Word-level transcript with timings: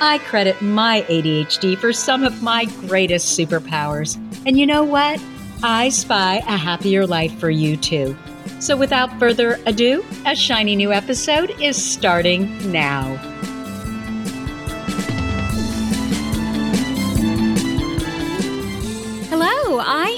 I 0.00 0.18
credit 0.18 0.60
my 0.60 1.06
ADHD 1.08 1.78
for 1.78 1.92
some 1.92 2.22
of 2.22 2.42
my 2.42 2.66
greatest 2.86 3.38
superpowers. 3.38 4.16
And 4.46 4.58
you 4.58 4.66
know 4.66 4.84
what? 4.84 5.20
I 5.62 5.88
spy 5.88 6.36
a 6.46 6.56
happier 6.56 7.06
life 7.06 7.36
for 7.38 7.48
you 7.48 7.78
too. 7.78 8.16
So 8.60 8.76
without 8.76 9.18
further 9.18 9.58
ado, 9.64 10.04
a 10.26 10.36
shiny 10.36 10.76
new 10.76 10.92
episode 10.92 11.50
is 11.62 11.82
starting 11.82 12.70
now. 12.70 13.16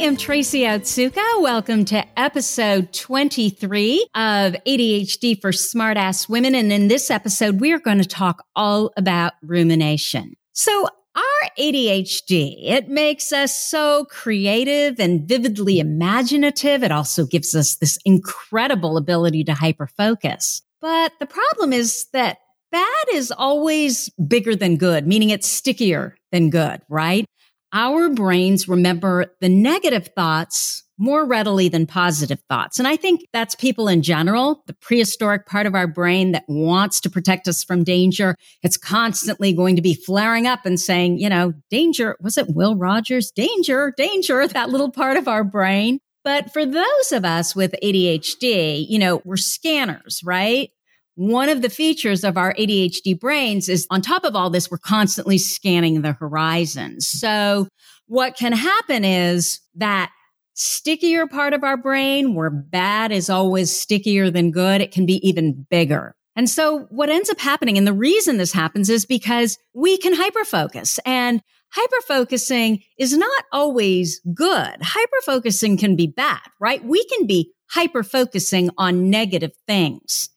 Am 0.09 0.17
Tracy 0.17 0.61
Otsuka. 0.61 1.43
Welcome 1.43 1.85
to 1.85 2.03
episode 2.19 2.95
23 2.95 4.09
of 4.15 4.55
ADHD 4.67 5.39
for 5.39 5.51
Smartass 5.51 6.31
Women. 6.31 6.55
And 6.55 6.73
in 6.73 6.89
this 6.89 7.11
episode, 7.11 7.61
we 7.61 7.73
are 7.73 7.79
going 7.79 7.99
to 7.99 8.09
talk 8.09 8.47
all 8.57 8.91
about 8.97 9.35
rumination. 9.43 10.33
So, 10.55 10.89
our 11.15 11.51
ADHD, 11.59 12.57
it 12.71 12.89
makes 12.89 13.33
us 13.33 13.55
so 13.55 14.07
creative 14.07 14.99
and 14.99 15.29
vividly 15.29 15.79
imaginative. 15.79 16.83
It 16.83 16.91
also 16.91 17.27
gives 17.27 17.55
us 17.55 17.77
this 17.77 17.99
incredible 18.07 18.97
ability 18.97 19.45
to 19.45 19.53
hyperfocus. 19.53 20.63
But 20.81 21.13
the 21.21 21.27
problem 21.27 21.75
is 21.75 22.07
that 22.15 22.39
bad 22.73 23.05
is 23.13 23.31
always 23.31 24.09
bigger 24.27 24.57
than 24.57 24.79
good, 24.79 25.07
meaning 25.07 25.29
it's 25.29 25.47
stickier 25.47 26.17
than 26.33 26.49
good, 26.49 26.81
right? 26.89 27.27
Our 27.73 28.09
brains 28.09 28.69
remember 28.69 29.27
the 29.41 29.49
negative 29.49 30.09
thoughts 30.17 30.85
more 30.99 31.25
readily 31.25 31.69
than 31.69 31.87
positive 31.87 32.41
thoughts. 32.49 32.79
And 32.79 32.89
I 32.89 32.97
think 32.97 33.25
that's 33.33 33.55
people 33.55 33.87
in 33.87 34.03
general, 34.03 34.65
the 34.67 34.75
prehistoric 34.75 35.47
part 35.47 35.67
of 35.67 35.75
our 35.75 35.87
brain 35.87 36.33
that 36.33 36.45
wants 36.49 37.01
to 37.03 37.11
protect 37.11 37.47
us 37.47 37.63
from 37.63 37.85
danger. 37.85 38.35
It's 38.63 38.77
constantly 38.77 39.53
going 39.53 39.77
to 39.77 39.83
be 39.83 39.95
flaring 39.95 40.47
up 40.47 40.67
and 40.67 40.79
saying, 40.79 41.19
you 41.19 41.29
know, 41.29 41.53
danger. 41.71 42.17
Was 42.21 42.37
it 42.37 42.55
Will 42.55 42.75
Rogers? 42.75 43.31
Danger, 43.31 43.95
danger, 43.97 44.47
that 44.49 44.71
little 44.71 44.91
part 44.91 45.17
of 45.17 45.29
our 45.29 45.45
brain. 45.45 46.01
But 46.25 46.53
for 46.53 46.67
those 46.67 47.13
of 47.13 47.25
us 47.25 47.55
with 47.55 47.75
ADHD, 47.83 48.85
you 48.89 48.99
know, 48.99 49.23
we're 49.25 49.37
scanners, 49.37 50.21
right? 50.25 50.71
One 51.19 51.49
of 51.49 51.63
the 51.63 51.69
features 51.69 52.23
of 52.23 52.37
our 52.37 52.55
ADHD 52.55 53.19
brains 53.19 53.69
is 53.69 53.89
on 53.91 54.03
top 54.03 54.23
of 54.23 54.37
all 54.37 54.51
this, 54.51 54.71
we're 54.71 54.79
constantly 54.79 55.37
scanning 55.37 56.03
the 56.03 56.13
horizon. 56.13 57.01
So 57.01 57.67
what 58.07 58.37
can 58.37 58.53
happen 58.53 59.05
is 59.05 59.59
that 59.75 60.13
stickier 60.55 61.27
part 61.27 61.55
of 61.55 61.65
our 61.65 61.77
brain 61.77 62.37
where 62.37 62.51
bad 62.51 63.11
is 63.11 63.29
always 63.29 63.77
stickier 63.77 64.31
than 64.31 64.53
good, 64.53 64.81
it 64.81 64.93
can 64.93 65.07
be 65.07 65.15
even 65.29 65.67
bigger. 65.69 66.15
And 66.37 66.49
so 66.49 66.87
what 66.91 67.11
ends 67.11 67.29
up 67.29 67.41
happening, 67.41 67.77
and 67.77 67.85
the 67.85 67.93
reason 67.93 68.37
this 68.37 68.53
happens 68.53 68.89
is 68.89 69.05
because 69.05 69.59
we 69.75 69.99
can 69.99 70.15
hyperfocus 70.15 71.01
and 71.05 71.43
hyperfocusing 71.77 72.85
is 72.97 73.17
not 73.17 73.45
always 73.51 74.21
good. 74.35 74.77
Hyperfocusing 74.81 75.81
can 75.81 75.97
be 75.97 76.07
bad, 76.07 76.43
right? 76.61 76.85
We 76.85 77.05
can 77.07 77.27
be 77.27 77.51
hyperfocusing 77.75 78.71
on 78.79 79.11
negative 79.11 79.51
things. 79.67 80.31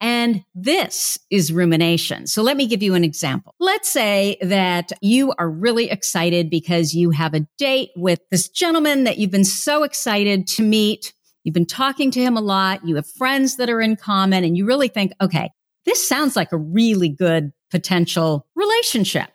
And 0.00 0.44
this 0.54 1.18
is 1.30 1.52
rumination. 1.52 2.26
So 2.26 2.42
let 2.42 2.56
me 2.56 2.66
give 2.66 2.82
you 2.82 2.94
an 2.94 3.04
example. 3.04 3.54
Let's 3.58 3.88
say 3.88 4.36
that 4.42 4.92
you 5.00 5.34
are 5.38 5.50
really 5.50 5.90
excited 5.90 6.50
because 6.50 6.94
you 6.94 7.10
have 7.10 7.34
a 7.34 7.46
date 7.58 7.90
with 7.96 8.20
this 8.30 8.48
gentleman 8.48 9.04
that 9.04 9.18
you've 9.18 9.30
been 9.30 9.44
so 9.44 9.82
excited 9.82 10.46
to 10.48 10.62
meet. 10.62 11.12
You've 11.42 11.54
been 11.54 11.66
talking 11.66 12.10
to 12.12 12.20
him 12.20 12.36
a 12.36 12.40
lot. 12.40 12.86
You 12.86 12.96
have 12.96 13.08
friends 13.08 13.56
that 13.56 13.68
are 13.70 13.80
in 13.80 13.96
common 13.96 14.44
and 14.44 14.56
you 14.56 14.66
really 14.66 14.88
think, 14.88 15.12
okay, 15.20 15.50
this 15.84 16.06
sounds 16.06 16.36
like 16.36 16.52
a 16.52 16.58
really 16.58 17.08
good 17.08 17.52
potential 17.70 18.46
relationship. 18.54 19.30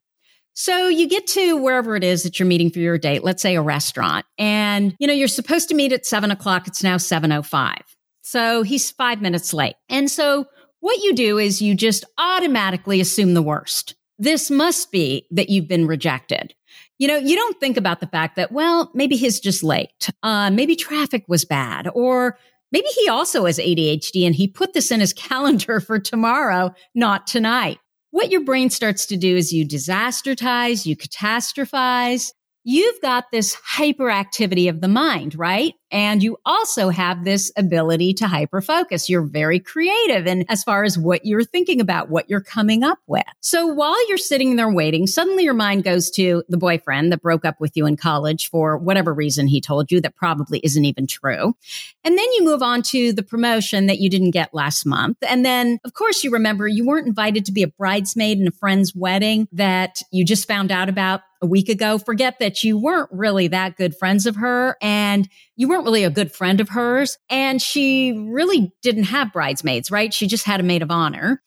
So 0.53 0.87
you 0.87 1.07
get 1.07 1.25
to 1.27 1.57
wherever 1.57 1.95
it 1.95 2.03
is 2.03 2.23
that 2.23 2.39
you're 2.39 2.47
meeting 2.47 2.69
for 2.69 2.79
your 2.79 2.97
date, 2.97 3.23
let's 3.23 3.41
say 3.41 3.55
a 3.55 3.61
restaurant, 3.61 4.25
and 4.37 4.95
you 4.99 5.07
know, 5.07 5.13
you're 5.13 5.27
supposed 5.27 5.67
to 5.69 5.75
meet 5.75 5.91
at 5.91 6.05
seven 6.05 6.29
o'clock. 6.29 6.67
It's 6.67 6.83
now 6.83 6.97
7.05. 6.97 7.81
So 8.23 8.63
he's 8.63 8.89
five 8.89 9.21
minutes 9.21 9.53
late. 9.53 9.75
And 9.89 10.09
so 10.09 10.47
what 10.79 11.01
you 11.03 11.13
do 11.13 11.37
is 11.37 11.61
you 11.61 11.75
just 11.75 12.05
automatically 12.17 12.99
assume 12.99 13.33
the 13.33 13.41
worst. 13.41 13.95
This 14.17 14.49
must 14.49 14.91
be 14.91 15.27
that 15.31 15.49
you've 15.49 15.67
been 15.67 15.87
rejected. 15.87 16.53
You 16.99 17.07
know, 17.07 17.17
you 17.17 17.35
don't 17.35 17.59
think 17.59 17.75
about 17.75 17.99
the 17.99 18.07
fact 18.07 18.37
that, 18.37 18.51
well, 18.51 18.91
maybe 18.93 19.17
he's 19.17 19.39
just 19.39 19.61
late. 19.61 20.09
Uh, 20.23 20.49
maybe 20.49 20.75
traffic 20.75 21.25
was 21.27 21.43
bad, 21.43 21.89
or 21.93 22.37
maybe 22.71 22.87
he 22.95 23.09
also 23.09 23.45
has 23.45 23.57
ADHD 23.57 24.25
and 24.25 24.35
he 24.35 24.47
put 24.47 24.73
this 24.73 24.91
in 24.91 25.01
his 25.01 25.13
calendar 25.13 25.79
for 25.79 25.99
tomorrow, 25.99 26.73
not 26.95 27.27
tonight. 27.27 27.79
What 28.11 28.31
your 28.31 28.43
brain 28.43 28.69
starts 28.69 29.05
to 29.07 29.17
do 29.17 29.35
is 29.35 29.51
you 29.51 29.67
disastertize, 29.67 30.85
you 30.85 30.95
catastrophize, 30.95 32.31
you've 32.63 33.01
got 33.01 33.31
this 33.31 33.55
hyperactivity 33.55 34.69
of 34.69 34.81
the 34.81 34.87
mind, 34.87 35.35
right? 35.35 35.73
And 35.93 36.23
you 36.23 36.37
also 36.43 36.89
have 36.89 37.23
this 37.23 37.51
ability 37.55 38.15
to 38.15 38.27
hyper 38.27 38.61
focus. 38.61 39.09
You're 39.09 39.21
very 39.21 39.59
creative 39.59 40.25
and 40.25 40.43
as 40.49 40.63
far 40.63 40.83
as 40.83 40.97
what 40.97 41.23
you're 41.23 41.43
thinking 41.43 41.79
about, 41.79 42.09
what 42.09 42.27
you're 42.29 42.41
coming 42.41 42.83
up 42.83 42.97
with. 43.05 43.23
So 43.41 43.67
while 43.67 44.09
you're 44.09 44.17
sitting 44.17 44.55
there 44.55 44.71
waiting, 44.71 45.05
suddenly 45.05 45.43
your 45.43 45.53
mind 45.53 45.83
goes 45.83 46.09
to 46.11 46.43
the 46.49 46.57
boyfriend 46.57 47.11
that 47.11 47.21
broke 47.21 47.45
up 47.45 47.61
with 47.61 47.77
you 47.77 47.85
in 47.85 47.95
college 47.95 48.49
for 48.49 48.77
whatever 48.77 49.13
reason 49.13 49.47
he 49.47 49.61
told 49.61 49.91
you 49.91 50.01
that 50.01 50.15
probably 50.15 50.59
isn't 50.63 50.83
even 50.83 51.05
true. 51.05 51.55
And 52.03 52.17
then 52.17 52.33
you 52.33 52.43
move 52.43 52.63
on 52.63 52.81
to 52.83 53.13
the 53.13 53.23
promotion 53.23 53.85
that 53.85 53.99
you 53.99 54.09
didn't 54.09 54.31
get 54.31 54.53
last 54.53 54.85
month. 54.85 55.17
And 55.21 55.45
then, 55.45 55.79
of 55.85 55.93
course, 55.93 56.23
you 56.23 56.31
remember 56.31 56.67
you 56.67 56.85
weren't 56.85 57.07
invited 57.07 57.45
to 57.45 57.51
be 57.51 57.61
a 57.61 57.67
bridesmaid 57.67 58.39
in 58.39 58.47
a 58.47 58.51
friend's 58.51 58.95
wedding 58.95 59.47
that 59.51 60.01
you 60.11 60.25
just 60.25 60.47
found 60.47 60.71
out 60.71 60.89
about 60.89 61.21
a 61.43 61.45
week 61.45 61.69
ago. 61.69 61.99
Forget 61.99 62.39
that 62.39 62.63
you 62.63 62.77
weren't 62.77 63.09
really 63.11 63.47
that 63.49 63.75
good 63.75 63.95
friends 63.95 64.25
of 64.25 64.37
her 64.37 64.77
and 64.81 65.29
you 65.55 65.67
weren't 65.67 65.82
really 65.83 66.03
a 66.03 66.09
good 66.09 66.31
friend 66.31 66.59
of 66.61 66.69
hers. 66.69 67.17
And 67.29 67.61
she 67.61 68.13
really 68.13 68.73
didn't 68.81 69.05
have 69.05 69.33
bridesmaids, 69.33 69.91
right? 69.91 70.13
She 70.13 70.27
just 70.27 70.45
had 70.45 70.59
a 70.59 70.63
maid 70.63 70.81
of 70.81 70.91
honor. 70.91 71.41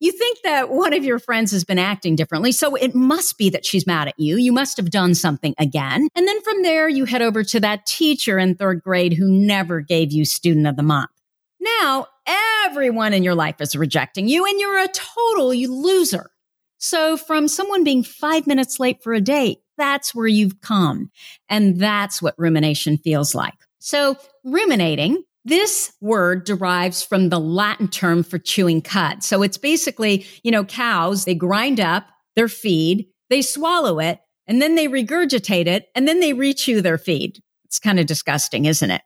You 0.00 0.10
think 0.10 0.38
that 0.42 0.70
one 0.70 0.92
of 0.92 1.04
your 1.04 1.20
friends 1.20 1.52
has 1.52 1.62
been 1.62 1.78
acting 1.78 2.16
differently. 2.16 2.50
So 2.50 2.74
it 2.74 2.94
must 2.94 3.38
be 3.38 3.50
that 3.50 3.64
she's 3.64 3.86
mad 3.86 4.08
at 4.08 4.18
you. 4.18 4.36
You 4.36 4.52
must 4.52 4.76
have 4.76 4.90
done 4.90 5.14
something 5.14 5.54
again. 5.58 6.08
And 6.16 6.26
then 6.26 6.40
from 6.42 6.62
there, 6.62 6.88
you 6.88 7.04
head 7.04 7.22
over 7.22 7.44
to 7.44 7.60
that 7.60 7.86
teacher 7.86 8.38
in 8.38 8.56
third 8.56 8.82
grade 8.82 9.12
who 9.12 9.30
never 9.30 9.80
gave 9.80 10.10
you 10.10 10.24
student 10.24 10.66
of 10.66 10.74
the 10.76 10.82
month. 10.82 11.10
Now, 11.60 12.06
everyone 12.66 13.12
in 13.12 13.22
your 13.22 13.36
life 13.36 13.60
is 13.60 13.76
rejecting 13.76 14.26
you 14.26 14.44
and 14.44 14.58
you're 14.58 14.78
a 14.78 14.88
total 14.88 15.54
you 15.54 15.72
loser. 15.72 16.30
So 16.78 17.16
from 17.16 17.46
someone 17.46 17.84
being 17.84 18.02
five 18.02 18.48
minutes 18.48 18.80
late 18.80 19.04
for 19.04 19.12
a 19.12 19.20
date 19.20 19.62
that's 19.76 20.14
where 20.14 20.26
you've 20.26 20.60
come. 20.60 21.10
And 21.48 21.78
that's 21.78 22.22
what 22.22 22.34
rumination 22.38 22.98
feels 22.98 23.34
like. 23.34 23.54
So 23.82 24.16
ruminating, 24.44 25.24
this 25.44 25.92
word 26.00 26.44
derives 26.44 27.02
from 27.02 27.30
the 27.30 27.40
Latin 27.40 27.88
term 27.88 28.22
for 28.22 28.38
chewing 28.38 28.80
cud. 28.80 29.24
So 29.24 29.42
it's 29.42 29.58
basically, 29.58 30.24
you 30.44 30.52
know, 30.52 30.64
cows, 30.64 31.24
they 31.24 31.34
grind 31.34 31.80
up 31.80 32.06
their 32.36 32.46
feed, 32.46 33.08
they 33.28 33.42
swallow 33.42 33.98
it, 33.98 34.20
and 34.46 34.62
then 34.62 34.76
they 34.76 34.86
regurgitate 34.86 35.66
it, 35.66 35.88
and 35.96 36.06
then 36.06 36.20
they 36.20 36.32
rechew 36.32 36.80
their 36.80 36.96
feed. 36.96 37.40
It's 37.64 37.80
kind 37.80 37.98
of 37.98 38.06
disgusting, 38.06 38.66
isn't 38.66 38.90
it? 38.90 39.02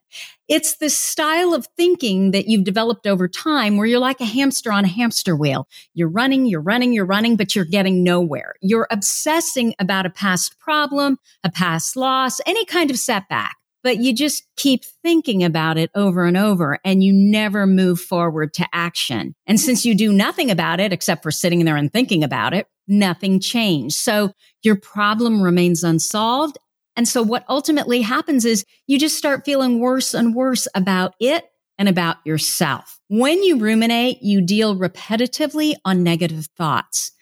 It's 0.47 0.75
this 0.75 0.95
style 0.95 1.55
of 1.55 1.67
thinking 1.75 2.29
that 2.31 2.47
you've 2.47 2.63
developed 2.65 3.07
over 3.07 3.27
time 3.27 3.77
where 3.77 3.87
you're 3.87 3.97
like 3.97 4.21
a 4.21 4.25
hamster 4.25 4.71
on 4.71 4.85
a 4.85 4.89
hamster 4.89 5.35
wheel. 5.35 5.67
You're 5.95 6.07
running, 6.07 6.45
you're 6.45 6.61
running, 6.61 6.93
you're 6.93 7.05
running, 7.05 7.35
but 7.35 7.55
you're 7.55 7.65
getting 7.65 8.03
nowhere. 8.03 8.53
You're 8.61 8.87
obsessing 8.91 9.73
about 9.79 10.05
a 10.05 10.11
past 10.11 10.59
problem, 10.59 11.17
a 11.43 11.49
past 11.49 11.95
loss, 11.95 12.39
any 12.45 12.63
kind 12.65 12.91
of 12.91 12.99
setback 12.99 13.55
but 13.87 13.99
you 13.99 14.13
just 14.13 14.43
keep 14.57 14.83
thinking 15.01 15.45
about 15.45 15.77
it 15.77 15.89
over 15.95 16.25
and 16.25 16.35
over 16.35 16.77
and 16.83 17.01
you 17.01 17.13
never 17.13 17.65
move 17.65 18.01
forward 18.01 18.53
to 18.55 18.67
action. 18.73 19.33
And 19.45 19.57
since 19.61 19.85
you 19.85 19.95
do 19.95 20.11
nothing 20.11 20.51
about 20.51 20.81
it 20.81 20.91
except 20.91 21.23
for 21.23 21.31
sitting 21.31 21.63
there 21.63 21.77
and 21.77 21.89
thinking 21.89 22.21
about 22.21 22.53
it, 22.53 22.67
nothing 22.89 23.39
changed. 23.39 23.95
So 23.95 24.33
your 24.61 24.75
problem 24.75 25.41
remains 25.41 25.85
unsolved. 25.85 26.57
And 26.97 27.07
so 27.07 27.23
what 27.23 27.45
ultimately 27.47 28.01
happens 28.01 28.43
is 28.43 28.65
you 28.87 28.99
just 28.99 29.15
start 29.15 29.45
feeling 29.45 29.79
worse 29.79 30.13
and 30.13 30.35
worse 30.35 30.67
about 30.75 31.13
it 31.21 31.45
and 31.77 31.87
about 31.87 32.17
yourself. 32.25 32.99
When 33.07 33.41
you 33.41 33.57
ruminate, 33.57 34.21
you 34.21 34.41
deal 34.41 34.75
repetitively 34.75 35.75
on 35.85 36.03
negative 36.03 36.47
thoughts. 36.57 37.13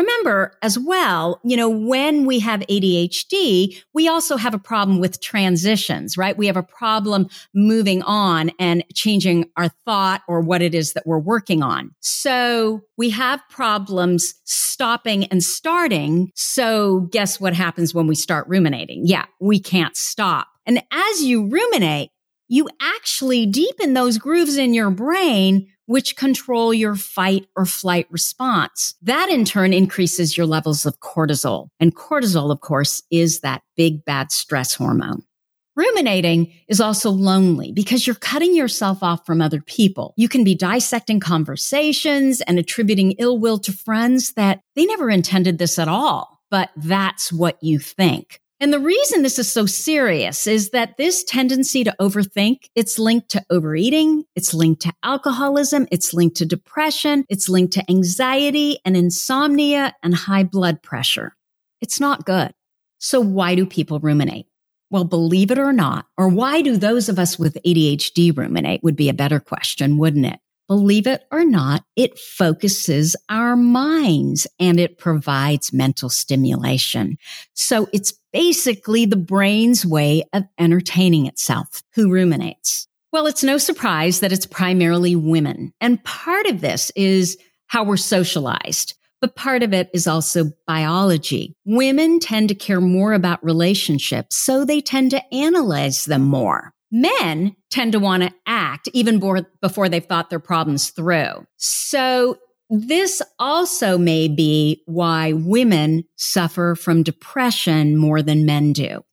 Remember 0.00 0.56
as 0.62 0.78
well, 0.78 1.40
you 1.44 1.58
know, 1.58 1.68
when 1.68 2.24
we 2.24 2.38
have 2.38 2.60
ADHD, 2.60 3.82
we 3.92 4.08
also 4.08 4.38
have 4.38 4.54
a 4.54 4.58
problem 4.58 4.98
with 4.98 5.20
transitions, 5.20 6.16
right? 6.16 6.38
We 6.38 6.46
have 6.46 6.56
a 6.56 6.62
problem 6.62 7.28
moving 7.52 8.00
on 8.04 8.50
and 8.58 8.82
changing 8.94 9.50
our 9.58 9.68
thought 9.84 10.22
or 10.26 10.40
what 10.40 10.62
it 10.62 10.74
is 10.74 10.94
that 10.94 11.06
we're 11.06 11.18
working 11.18 11.62
on. 11.62 11.94
So 12.00 12.80
we 12.96 13.10
have 13.10 13.42
problems 13.50 14.34
stopping 14.44 15.24
and 15.26 15.44
starting. 15.44 16.32
So 16.34 17.00
guess 17.12 17.38
what 17.38 17.52
happens 17.52 17.92
when 17.92 18.06
we 18.06 18.14
start 18.14 18.48
ruminating? 18.48 19.06
Yeah, 19.06 19.26
we 19.38 19.60
can't 19.60 19.98
stop. 19.98 20.48
And 20.64 20.82
as 20.90 21.22
you 21.22 21.46
ruminate, 21.46 22.10
you 22.48 22.68
actually 22.80 23.44
deepen 23.44 23.92
those 23.92 24.16
grooves 24.16 24.56
in 24.56 24.72
your 24.72 24.90
brain 24.90 25.68
which 25.90 26.14
control 26.14 26.72
your 26.72 26.94
fight 26.94 27.48
or 27.56 27.66
flight 27.66 28.06
response. 28.10 28.94
That 29.02 29.28
in 29.28 29.44
turn 29.44 29.72
increases 29.72 30.36
your 30.36 30.46
levels 30.46 30.86
of 30.86 31.00
cortisol. 31.00 31.66
And 31.80 31.96
cortisol, 31.96 32.52
of 32.52 32.60
course, 32.60 33.02
is 33.10 33.40
that 33.40 33.62
big 33.76 34.04
bad 34.04 34.30
stress 34.30 34.72
hormone. 34.72 35.24
Ruminating 35.74 36.52
is 36.68 36.80
also 36.80 37.10
lonely 37.10 37.72
because 37.72 38.06
you're 38.06 38.14
cutting 38.14 38.54
yourself 38.54 39.02
off 39.02 39.26
from 39.26 39.42
other 39.42 39.60
people. 39.60 40.14
You 40.16 40.28
can 40.28 40.44
be 40.44 40.54
dissecting 40.54 41.18
conversations 41.18 42.40
and 42.42 42.56
attributing 42.56 43.16
ill 43.18 43.38
will 43.38 43.58
to 43.58 43.72
friends 43.72 44.34
that 44.34 44.60
they 44.76 44.86
never 44.86 45.10
intended 45.10 45.58
this 45.58 45.76
at 45.76 45.88
all, 45.88 46.40
but 46.52 46.70
that's 46.76 47.32
what 47.32 47.60
you 47.64 47.80
think. 47.80 48.40
And 48.62 48.74
the 48.74 48.78
reason 48.78 49.22
this 49.22 49.38
is 49.38 49.50
so 49.50 49.64
serious 49.64 50.46
is 50.46 50.70
that 50.70 50.98
this 50.98 51.24
tendency 51.24 51.82
to 51.82 51.96
overthink, 51.98 52.68
it's 52.74 52.98
linked 52.98 53.30
to 53.30 53.42
overeating, 53.48 54.24
it's 54.36 54.52
linked 54.52 54.82
to 54.82 54.92
alcoholism, 55.02 55.88
it's 55.90 56.12
linked 56.12 56.36
to 56.36 56.44
depression, 56.44 57.24
it's 57.30 57.48
linked 57.48 57.72
to 57.72 57.90
anxiety 57.90 58.78
and 58.84 58.98
insomnia 58.98 59.94
and 60.02 60.14
high 60.14 60.42
blood 60.42 60.82
pressure. 60.82 61.34
It's 61.80 62.00
not 62.00 62.26
good. 62.26 62.52
So 62.98 63.18
why 63.18 63.54
do 63.54 63.64
people 63.64 63.98
ruminate? 63.98 64.46
Well, 64.90 65.04
believe 65.04 65.50
it 65.50 65.58
or 65.58 65.72
not, 65.72 66.06
or 66.18 66.28
why 66.28 66.60
do 66.60 66.76
those 66.76 67.08
of 67.08 67.18
us 67.18 67.38
with 67.38 67.56
ADHD 67.64 68.36
ruminate 68.36 68.82
would 68.82 68.96
be 68.96 69.08
a 69.08 69.14
better 69.14 69.40
question, 69.40 69.96
wouldn't 69.96 70.26
it? 70.26 70.38
Believe 70.68 71.06
it 71.06 71.24
or 71.32 71.44
not, 71.44 71.84
it 71.96 72.18
focuses 72.18 73.16
our 73.28 73.56
minds 73.56 74.46
and 74.60 74.78
it 74.78 74.98
provides 74.98 75.72
mental 75.72 76.08
stimulation. 76.08 77.18
So 77.54 77.88
it's 77.92 78.12
basically 78.32 79.04
the 79.06 79.16
brain's 79.16 79.84
way 79.84 80.24
of 80.32 80.44
entertaining 80.58 81.26
itself. 81.26 81.82
Who 81.94 82.10
ruminates? 82.10 82.86
Well, 83.12 83.26
it's 83.26 83.42
no 83.42 83.58
surprise 83.58 84.20
that 84.20 84.32
it's 84.32 84.46
primarily 84.46 85.16
women. 85.16 85.72
And 85.80 86.02
part 86.04 86.46
of 86.46 86.60
this 86.60 86.92
is 86.94 87.36
how 87.66 87.84
we're 87.84 87.96
socialized. 87.96 88.94
But 89.20 89.36
part 89.36 89.62
of 89.62 89.74
it 89.74 89.90
is 89.92 90.06
also 90.06 90.52
biology. 90.66 91.54
Women 91.66 92.20
tend 92.20 92.48
to 92.48 92.54
care 92.54 92.80
more 92.80 93.12
about 93.12 93.44
relationships, 93.44 94.34
so 94.36 94.64
they 94.64 94.80
tend 94.80 95.10
to 95.10 95.34
analyze 95.34 96.06
them 96.06 96.22
more. 96.22 96.72
Men 96.90 97.54
tend 97.70 97.92
to 97.92 97.98
want 97.98 98.22
to 98.22 98.32
act 98.46 98.88
even 98.94 99.20
before 99.60 99.88
they've 99.88 100.04
thought 100.04 100.30
their 100.30 100.40
problems 100.40 100.90
through. 100.90 101.46
So 101.58 102.38
this 102.70 103.20
also 103.38 103.98
may 103.98 104.28
be 104.28 104.82
why 104.86 105.32
women 105.32 106.04
suffer 106.16 106.76
from 106.76 107.02
depression 107.02 107.96
more 107.96 108.22
than 108.22 108.46
men 108.46 108.72
do. 108.72 109.04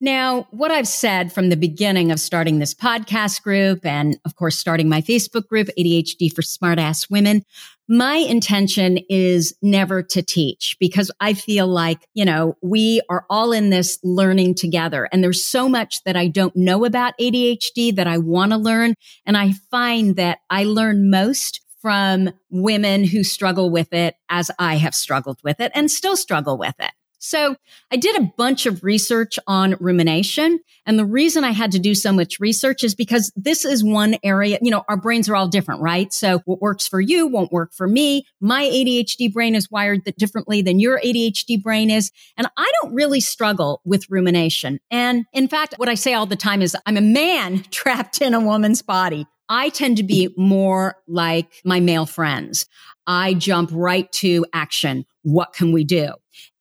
Now, 0.00 0.46
what 0.50 0.70
I've 0.70 0.88
said 0.88 1.32
from 1.32 1.48
the 1.48 1.56
beginning 1.56 2.10
of 2.12 2.20
starting 2.20 2.58
this 2.58 2.74
podcast 2.74 3.42
group 3.42 3.84
and 3.86 4.18
of 4.24 4.36
course 4.36 4.58
starting 4.58 4.88
my 4.88 5.00
Facebook 5.00 5.48
group, 5.48 5.68
ADHD 5.78 6.32
for 6.32 6.42
Smartass 6.42 7.10
Women, 7.10 7.42
my 7.88 8.16
intention 8.16 8.98
is 9.08 9.54
never 9.62 10.02
to 10.02 10.22
teach 10.22 10.76
because 10.80 11.10
I 11.20 11.34
feel 11.34 11.68
like, 11.68 12.06
you 12.14 12.24
know, 12.24 12.56
we 12.60 13.00
are 13.08 13.24
all 13.30 13.52
in 13.52 13.70
this 13.70 13.98
learning 14.02 14.56
together 14.56 15.08
and 15.12 15.22
there's 15.22 15.44
so 15.44 15.68
much 15.68 16.02
that 16.04 16.16
I 16.16 16.26
don't 16.26 16.56
know 16.56 16.84
about 16.84 17.14
ADHD 17.20 17.94
that 17.94 18.06
I 18.06 18.18
want 18.18 18.52
to 18.52 18.58
learn. 18.58 18.94
And 19.24 19.36
I 19.36 19.52
find 19.70 20.16
that 20.16 20.40
I 20.50 20.64
learn 20.64 21.10
most 21.10 21.60
from 21.80 22.30
women 22.50 23.04
who 23.04 23.22
struggle 23.24 23.70
with 23.70 23.92
it 23.92 24.16
as 24.28 24.50
I 24.58 24.76
have 24.76 24.94
struggled 24.94 25.38
with 25.44 25.60
it 25.60 25.72
and 25.74 25.90
still 25.90 26.16
struggle 26.16 26.58
with 26.58 26.74
it. 26.78 26.92
So 27.18 27.56
I 27.90 27.96
did 27.96 28.16
a 28.16 28.32
bunch 28.36 28.66
of 28.66 28.84
research 28.84 29.38
on 29.46 29.76
rumination. 29.80 30.60
And 30.84 30.98
the 30.98 31.04
reason 31.04 31.42
I 31.42 31.50
had 31.50 31.72
to 31.72 31.78
do 31.78 31.94
so 31.94 32.12
much 32.12 32.38
research 32.38 32.84
is 32.84 32.94
because 32.94 33.32
this 33.34 33.64
is 33.64 33.82
one 33.82 34.16
area, 34.22 34.58
you 34.62 34.70
know, 34.70 34.84
our 34.88 34.96
brains 34.96 35.28
are 35.28 35.34
all 35.34 35.48
different, 35.48 35.80
right? 35.80 36.12
So 36.12 36.38
what 36.44 36.60
works 36.60 36.86
for 36.86 37.00
you 37.00 37.26
won't 37.26 37.50
work 37.50 37.72
for 37.72 37.88
me. 37.88 38.26
My 38.40 38.64
ADHD 38.64 39.32
brain 39.32 39.54
is 39.54 39.70
wired 39.70 40.04
differently 40.16 40.62
than 40.62 40.78
your 40.78 41.00
ADHD 41.00 41.60
brain 41.60 41.90
is. 41.90 42.12
And 42.36 42.46
I 42.56 42.70
don't 42.80 42.94
really 42.94 43.20
struggle 43.20 43.80
with 43.84 44.08
rumination. 44.08 44.78
And 44.90 45.24
in 45.32 45.48
fact, 45.48 45.74
what 45.78 45.88
I 45.88 45.94
say 45.94 46.14
all 46.14 46.26
the 46.26 46.36
time 46.36 46.62
is 46.62 46.76
I'm 46.86 46.96
a 46.96 47.00
man 47.00 47.62
trapped 47.70 48.20
in 48.20 48.34
a 48.34 48.40
woman's 48.40 48.82
body. 48.82 49.26
I 49.48 49.68
tend 49.68 49.96
to 49.98 50.02
be 50.02 50.34
more 50.36 50.96
like 51.06 51.60
my 51.64 51.80
male 51.80 52.06
friends. 52.06 52.66
I 53.06 53.34
jump 53.34 53.70
right 53.72 54.10
to 54.12 54.44
action. 54.52 55.04
What 55.22 55.52
can 55.52 55.72
we 55.72 55.84
do? 55.84 56.12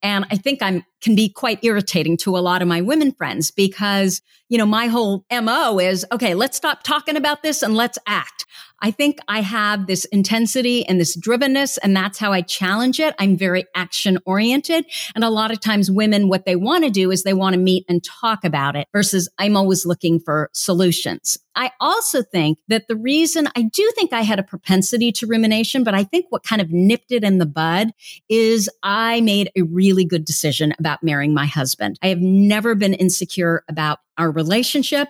And 0.01 0.25
I 0.29 0.37
think 0.37 0.61
I'm 0.61 0.83
can 1.05 1.15
be 1.15 1.29
quite 1.29 1.59
irritating 1.61 2.17
to 2.17 2.35
a 2.35 2.39
lot 2.39 2.63
of 2.63 2.67
my 2.67 2.81
women 2.81 3.11
friends 3.11 3.51
because, 3.51 4.23
you 4.49 4.57
know, 4.57 4.65
my 4.65 4.87
whole 4.87 5.23
MO 5.31 5.77
is, 5.79 6.03
okay, 6.11 6.33
let's 6.33 6.57
stop 6.57 6.81
talking 6.81 7.15
about 7.15 7.43
this 7.43 7.61
and 7.61 7.75
let's 7.75 7.99
act. 8.07 8.47
I 8.81 8.91
think 8.91 9.19
I 9.27 9.41
have 9.41 9.87
this 9.87 10.05
intensity 10.05 10.85
and 10.85 10.99
this 10.99 11.15
drivenness, 11.15 11.77
and 11.81 11.95
that's 11.95 12.17
how 12.17 12.33
I 12.33 12.41
challenge 12.41 12.99
it. 12.99 13.15
I'm 13.19 13.37
very 13.37 13.65
action 13.75 14.17
oriented. 14.25 14.85
And 15.13 15.23
a 15.23 15.29
lot 15.29 15.51
of 15.51 15.59
times 15.59 15.89
women, 15.89 16.27
what 16.27 16.45
they 16.45 16.55
want 16.55 16.83
to 16.83 16.89
do 16.89 17.11
is 17.11 17.23
they 17.23 17.33
want 17.33 17.53
to 17.53 17.59
meet 17.59 17.85
and 17.87 18.03
talk 18.03 18.43
about 18.43 18.75
it 18.75 18.87
versus 18.91 19.29
I'm 19.37 19.55
always 19.55 19.85
looking 19.85 20.19
for 20.19 20.49
solutions. 20.53 21.37
I 21.55 21.71
also 21.79 22.21
think 22.21 22.59
that 22.67 22.87
the 22.87 22.97
reason 22.97 23.47
I 23.55 23.61
do 23.61 23.89
think 23.95 24.11
I 24.11 24.23
had 24.23 24.39
a 24.39 24.43
propensity 24.43 25.11
to 25.13 25.27
rumination, 25.27 25.85
but 25.85 25.93
I 25.93 26.03
think 26.03 26.25
what 26.29 26.43
kind 26.43 26.61
of 26.61 26.69
nipped 26.69 27.11
it 27.11 27.23
in 27.23 27.37
the 27.37 27.45
bud 27.45 27.91
is 28.27 28.69
I 28.83 29.21
made 29.21 29.51
a 29.55 29.61
really 29.61 30.03
good 30.03 30.25
decision 30.25 30.73
about 30.77 30.94
marrying 31.03 31.33
my 31.33 31.45
husband. 31.45 31.97
I 32.01 32.07
have 32.07 32.19
never 32.19 32.75
been 32.75 32.93
insecure 32.93 33.63
about 33.69 33.99
our 34.17 34.31
relationship. 34.31 35.09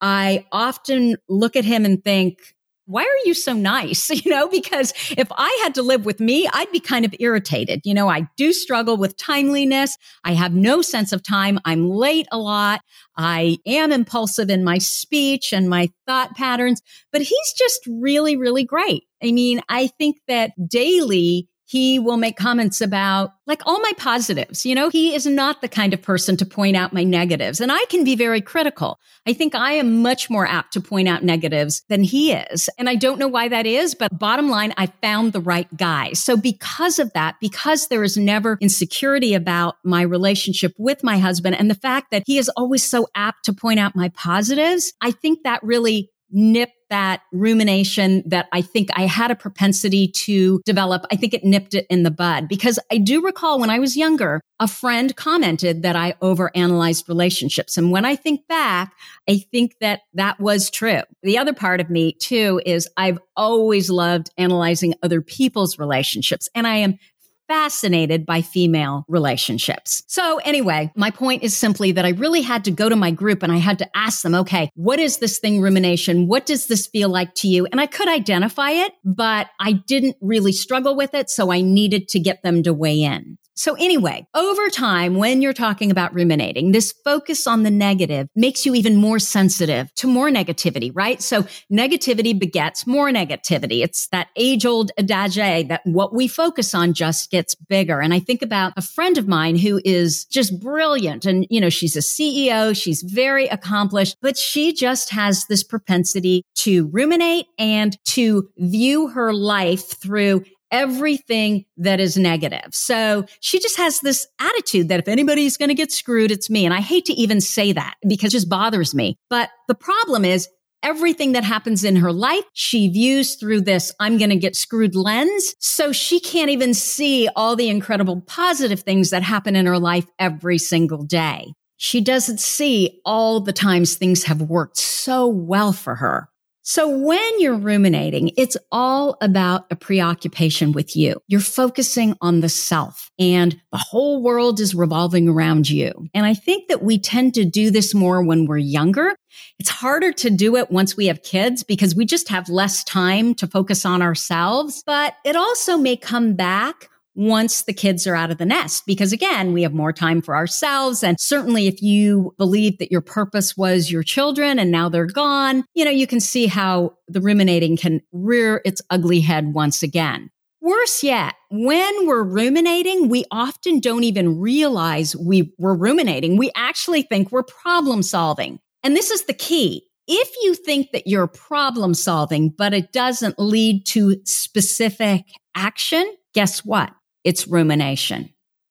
I 0.00 0.46
often 0.52 1.16
look 1.28 1.56
at 1.56 1.64
him 1.64 1.84
and 1.84 2.02
think, 2.02 2.38
why 2.86 3.02
are 3.02 3.26
you 3.26 3.34
so 3.34 3.52
nice? 3.52 4.10
You 4.24 4.30
know, 4.30 4.48
because 4.48 4.92
if 5.16 5.28
I 5.32 5.60
had 5.62 5.74
to 5.74 5.82
live 5.82 6.06
with 6.06 6.20
me, 6.20 6.48
I'd 6.52 6.70
be 6.70 6.80
kind 6.80 7.04
of 7.04 7.14
irritated. 7.18 7.80
You 7.84 7.92
know, 7.92 8.08
I 8.08 8.26
do 8.36 8.52
struggle 8.52 8.96
with 8.96 9.16
timeliness. 9.16 9.96
I 10.24 10.32
have 10.32 10.54
no 10.54 10.80
sense 10.82 11.12
of 11.12 11.22
time. 11.22 11.58
I'm 11.64 11.90
late 11.90 12.26
a 12.32 12.38
lot. 12.38 12.80
I 13.16 13.58
am 13.66 13.92
impulsive 13.92 14.50
in 14.50 14.64
my 14.64 14.78
speech 14.78 15.52
and 15.52 15.68
my 15.68 15.90
thought 16.06 16.34
patterns, 16.36 16.80
but 17.12 17.20
he's 17.22 17.52
just 17.58 17.80
really, 17.86 18.36
really 18.36 18.64
great. 18.64 19.04
I 19.22 19.32
mean, 19.32 19.60
I 19.68 19.88
think 19.88 20.16
that 20.26 20.52
daily 20.68 21.48
he 21.66 21.98
will 21.98 22.16
make 22.16 22.36
comments 22.36 22.80
about 22.80 23.32
like 23.46 23.62
all 23.66 23.80
my 23.80 23.92
positives. 23.96 24.66
You 24.66 24.74
know, 24.74 24.88
he 24.90 25.14
is 25.14 25.26
not 25.26 25.60
the 25.60 25.68
kind 25.68 25.94
of 25.94 26.02
person 26.02 26.36
to 26.38 26.46
point 26.46 26.76
out 26.76 26.92
my 26.92 27.04
negatives. 27.04 27.60
And 27.60 27.72
I 27.72 27.84
can 27.86 28.04
be 28.04 28.16
very 28.16 28.40
critical. 28.40 28.98
I 29.26 29.32
think 29.32 29.54
I 29.54 29.72
am 29.72 30.02
much 30.02 30.28
more 30.28 30.46
apt 30.46 30.72
to 30.74 30.80
point 30.80 31.08
out 31.08 31.24
negatives 31.24 31.82
than 31.88 32.02
he 32.02 32.32
is. 32.32 32.68
And 32.78 32.88
I 32.88 32.94
don't 32.94 33.18
know 33.18 33.28
why 33.28 33.48
that 33.48 33.66
is, 33.66 33.94
but 33.94 34.18
bottom 34.18 34.48
line, 34.48 34.74
I 34.76 34.86
found 34.86 35.32
the 35.32 35.40
right 35.40 35.74
guy. 35.76 36.12
So 36.12 36.36
because 36.36 36.98
of 36.98 37.12
that, 37.14 37.36
because 37.40 37.88
there 37.88 38.04
is 38.04 38.16
never 38.16 38.58
insecurity 38.60 39.34
about 39.34 39.76
my 39.84 40.02
relationship 40.02 40.74
with 40.78 41.02
my 41.02 41.18
husband 41.18 41.56
and 41.56 41.70
the 41.70 41.74
fact 41.74 42.10
that 42.10 42.24
he 42.26 42.38
is 42.38 42.50
always 42.50 42.82
so 42.82 43.08
apt 43.14 43.44
to 43.46 43.52
point 43.52 43.80
out 43.80 43.96
my 43.96 44.10
positives, 44.10 44.92
I 45.00 45.10
think 45.10 45.42
that 45.44 45.62
really 45.62 46.10
nipped 46.30 46.72
that 46.94 47.22
rumination 47.32 48.22
that 48.24 48.46
I 48.52 48.62
think 48.62 48.88
I 48.94 49.06
had 49.06 49.32
a 49.32 49.34
propensity 49.34 50.06
to 50.06 50.60
develop, 50.64 51.04
I 51.10 51.16
think 51.16 51.34
it 51.34 51.42
nipped 51.42 51.74
it 51.74 51.88
in 51.90 52.04
the 52.04 52.10
bud 52.12 52.46
because 52.48 52.78
I 52.88 52.98
do 52.98 53.20
recall 53.20 53.58
when 53.58 53.68
I 53.68 53.80
was 53.80 53.96
younger, 53.96 54.40
a 54.60 54.68
friend 54.68 55.16
commented 55.16 55.82
that 55.82 55.96
I 55.96 56.12
overanalyzed 56.22 57.08
relationships. 57.08 57.76
And 57.76 57.90
when 57.90 58.04
I 58.04 58.14
think 58.14 58.46
back, 58.46 58.94
I 59.28 59.38
think 59.38 59.74
that 59.80 60.02
that 60.14 60.38
was 60.38 60.70
true. 60.70 61.00
The 61.24 61.36
other 61.36 61.52
part 61.52 61.80
of 61.80 61.90
me 61.90 62.12
too 62.12 62.60
is 62.64 62.88
I've 62.96 63.18
always 63.36 63.90
loved 63.90 64.30
analyzing 64.38 64.94
other 65.02 65.20
people's 65.20 65.80
relationships 65.80 66.48
and 66.54 66.64
I 66.64 66.76
am 66.76 67.00
fascinated 67.48 68.26
by 68.26 68.42
female 68.42 69.04
relationships. 69.08 70.02
So 70.06 70.38
anyway, 70.38 70.92
my 70.96 71.10
point 71.10 71.42
is 71.42 71.56
simply 71.56 71.92
that 71.92 72.04
I 72.04 72.10
really 72.10 72.42
had 72.42 72.64
to 72.64 72.70
go 72.70 72.88
to 72.88 72.96
my 72.96 73.10
group 73.10 73.42
and 73.42 73.52
I 73.52 73.58
had 73.58 73.78
to 73.80 73.96
ask 73.96 74.22
them, 74.22 74.34
okay, 74.34 74.70
what 74.74 74.98
is 74.98 75.18
this 75.18 75.38
thing 75.38 75.60
rumination? 75.60 76.26
What 76.26 76.46
does 76.46 76.66
this 76.66 76.86
feel 76.86 77.08
like 77.08 77.34
to 77.36 77.48
you? 77.48 77.66
And 77.66 77.80
I 77.80 77.86
could 77.86 78.08
identify 78.08 78.70
it, 78.70 78.92
but 79.04 79.48
I 79.60 79.72
didn't 79.72 80.16
really 80.20 80.52
struggle 80.52 80.96
with 80.96 81.14
it. 81.14 81.30
So 81.30 81.52
I 81.52 81.60
needed 81.60 82.08
to 82.08 82.20
get 82.20 82.42
them 82.42 82.62
to 82.62 82.72
weigh 82.72 83.02
in. 83.02 83.38
So 83.56 83.74
anyway, 83.74 84.26
over 84.34 84.68
time, 84.68 85.14
when 85.14 85.40
you're 85.40 85.52
talking 85.52 85.92
about 85.92 86.12
ruminating, 86.12 86.72
this 86.72 86.92
focus 87.04 87.46
on 87.46 87.62
the 87.62 87.70
negative 87.70 88.28
makes 88.34 88.66
you 88.66 88.74
even 88.74 88.96
more 88.96 89.20
sensitive 89.20 89.94
to 89.94 90.08
more 90.08 90.28
negativity, 90.28 90.90
right? 90.92 91.22
So 91.22 91.44
negativity 91.72 92.36
begets 92.36 92.84
more 92.84 93.10
negativity. 93.10 93.84
It's 93.84 94.08
that 94.08 94.28
age 94.34 94.66
old 94.66 94.90
adage 94.98 95.68
that 95.68 95.82
what 95.84 96.12
we 96.12 96.26
focus 96.26 96.74
on 96.74 96.94
just 96.94 97.30
gets 97.34 97.56
bigger. 97.56 98.00
And 98.00 98.14
I 98.14 98.20
think 98.20 98.42
about 98.42 98.74
a 98.76 98.82
friend 98.82 99.18
of 99.18 99.26
mine 99.26 99.56
who 99.56 99.80
is 99.84 100.24
just 100.26 100.60
brilliant. 100.60 101.26
And, 101.26 101.48
you 101.50 101.60
know, 101.60 101.68
she's 101.68 101.96
a 101.96 101.98
CEO. 101.98 102.80
She's 102.80 103.02
very 103.02 103.48
accomplished, 103.48 104.16
but 104.22 104.36
she 104.38 104.72
just 104.72 105.10
has 105.10 105.46
this 105.46 105.64
propensity 105.64 106.44
to 106.58 106.86
ruminate 106.92 107.46
and 107.58 107.98
to 108.04 108.48
view 108.56 109.08
her 109.08 109.32
life 109.32 110.00
through 110.00 110.44
everything 110.70 111.64
that 111.76 111.98
is 111.98 112.16
negative. 112.16 112.68
So 112.70 113.26
she 113.40 113.58
just 113.58 113.78
has 113.78 113.98
this 113.98 114.28
attitude 114.40 114.88
that 114.90 115.00
if 115.00 115.08
anybody's 115.08 115.56
going 115.56 115.70
to 115.70 115.74
get 115.74 115.90
screwed, 115.90 116.30
it's 116.30 116.48
me. 116.48 116.64
And 116.64 116.72
I 116.72 116.80
hate 116.80 117.04
to 117.06 117.14
even 117.14 117.40
say 117.40 117.72
that 117.72 117.94
because 118.06 118.32
it 118.32 118.38
just 118.38 118.48
bothers 118.48 118.94
me. 118.94 119.16
But 119.28 119.50
the 119.66 119.74
problem 119.74 120.24
is 120.24 120.48
everything 120.84 121.32
that 121.32 121.42
happens 121.42 121.82
in 121.82 121.96
her 121.96 122.12
life, 122.12 122.44
she 122.52 122.88
views 122.88 123.34
through 123.34 123.62
this 123.62 123.92
I'm 123.98 124.18
going 124.18 124.30
to 124.30 124.36
get 124.36 124.54
screwed 124.54 124.94
lens. 124.94 125.56
So 125.58 125.90
she 125.90 126.20
can't 126.20 126.50
even 126.50 126.74
see 126.74 127.28
all 127.34 127.56
the 127.56 127.68
incredible 127.68 128.20
positive 128.20 128.80
things 128.80 129.10
that 129.10 129.22
happen 129.22 129.56
in 129.56 129.66
her 129.66 129.78
life 129.78 130.06
every 130.18 130.58
single 130.58 131.02
day. 131.02 131.54
She 131.76 132.00
doesn't 132.00 132.38
see 132.38 133.00
all 133.04 133.40
the 133.40 133.52
times 133.52 133.96
things 133.96 134.24
have 134.24 134.42
worked 134.42 134.76
so 134.76 135.26
well 135.26 135.72
for 135.72 135.96
her. 135.96 136.28
So 136.66 136.88
when 136.88 137.40
you're 137.40 137.58
ruminating, 137.58 138.30
it's 138.38 138.56
all 138.72 139.18
about 139.20 139.66
a 139.70 139.76
preoccupation 139.76 140.72
with 140.72 140.96
you. 140.96 141.20
You're 141.28 141.40
focusing 141.40 142.16
on 142.22 142.40
the 142.40 142.48
self 142.48 143.10
and 143.18 143.60
the 143.70 143.76
whole 143.76 144.22
world 144.22 144.58
is 144.60 144.74
revolving 144.74 145.28
around 145.28 145.68
you. 145.68 146.08
And 146.14 146.24
I 146.24 146.32
think 146.32 146.68
that 146.68 146.82
we 146.82 146.98
tend 146.98 147.34
to 147.34 147.44
do 147.44 147.70
this 147.70 147.92
more 147.92 148.22
when 148.22 148.46
we're 148.46 148.56
younger. 148.56 149.14
It's 149.58 149.68
harder 149.68 150.10
to 150.12 150.30
do 150.30 150.56
it 150.56 150.70
once 150.70 150.96
we 150.96 151.08
have 151.08 151.22
kids 151.22 151.62
because 151.62 151.94
we 151.94 152.06
just 152.06 152.30
have 152.30 152.48
less 152.48 152.82
time 152.82 153.34
to 153.34 153.46
focus 153.46 153.84
on 153.84 154.00
ourselves, 154.00 154.82
but 154.86 155.16
it 155.22 155.36
also 155.36 155.76
may 155.76 155.98
come 155.98 156.32
back 156.32 156.88
once 157.14 157.62
the 157.62 157.72
kids 157.72 158.06
are 158.06 158.14
out 158.14 158.30
of 158.30 158.38
the 158.38 158.46
nest. 158.46 158.84
Because 158.86 159.12
again, 159.12 159.52
we 159.52 159.62
have 159.62 159.72
more 159.72 159.92
time 159.92 160.20
for 160.20 160.36
ourselves. 160.36 161.02
And 161.02 161.18
certainly 161.20 161.66
if 161.66 161.82
you 161.82 162.34
believe 162.38 162.78
that 162.78 162.90
your 162.90 163.00
purpose 163.00 163.56
was 163.56 163.90
your 163.90 164.02
children 164.02 164.58
and 164.58 164.70
now 164.70 164.88
they're 164.88 165.06
gone, 165.06 165.64
you 165.74 165.84
know, 165.84 165.90
you 165.90 166.06
can 166.06 166.20
see 166.20 166.46
how 166.46 166.94
the 167.08 167.20
ruminating 167.20 167.76
can 167.76 168.00
rear 168.12 168.60
its 168.64 168.82
ugly 168.90 169.20
head 169.20 169.54
once 169.54 169.82
again. 169.82 170.30
Worse 170.60 171.02
yet, 171.02 171.34
when 171.50 172.06
we're 172.06 172.22
ruminating, 172.22 173.10
we 173.10 173.26
often 173.30 173.80
don't 173.80 174.04
even 174.04 174.40
realize 174.40 175.14
we 175.14 175.52
were 175.58 175.76
ruminating. 175.76 176.38
We 176.38 176.50
actually 176.56 177.02
think 177.02 177.30
we're 177.30 177.42
problem 177.42 178.02
solving. 178.02 178.60
And 178.82 178.96
this 178.96 179.10
is 179.10 179.26
the 179.26 179.34
key. 179.34 179.86
If 180.08 180.30
you 180.42 180.54
think 180.54 180.92
that 180.92 181.06
you're 181.06 181.26
problem 181.26 181.92
solving, 181.92 182.48
but 182.48 182.72
it 182.72 182.92
doesn't 182.92 183.38
lead 183.38 183.84
to 183.88 184.16
specific 184.24 185.24
action, 185.54 186.10
guess 186.32 186.64
what? 186.64 186.92
It's 187.24 187.48
rumination. 187.48 188.30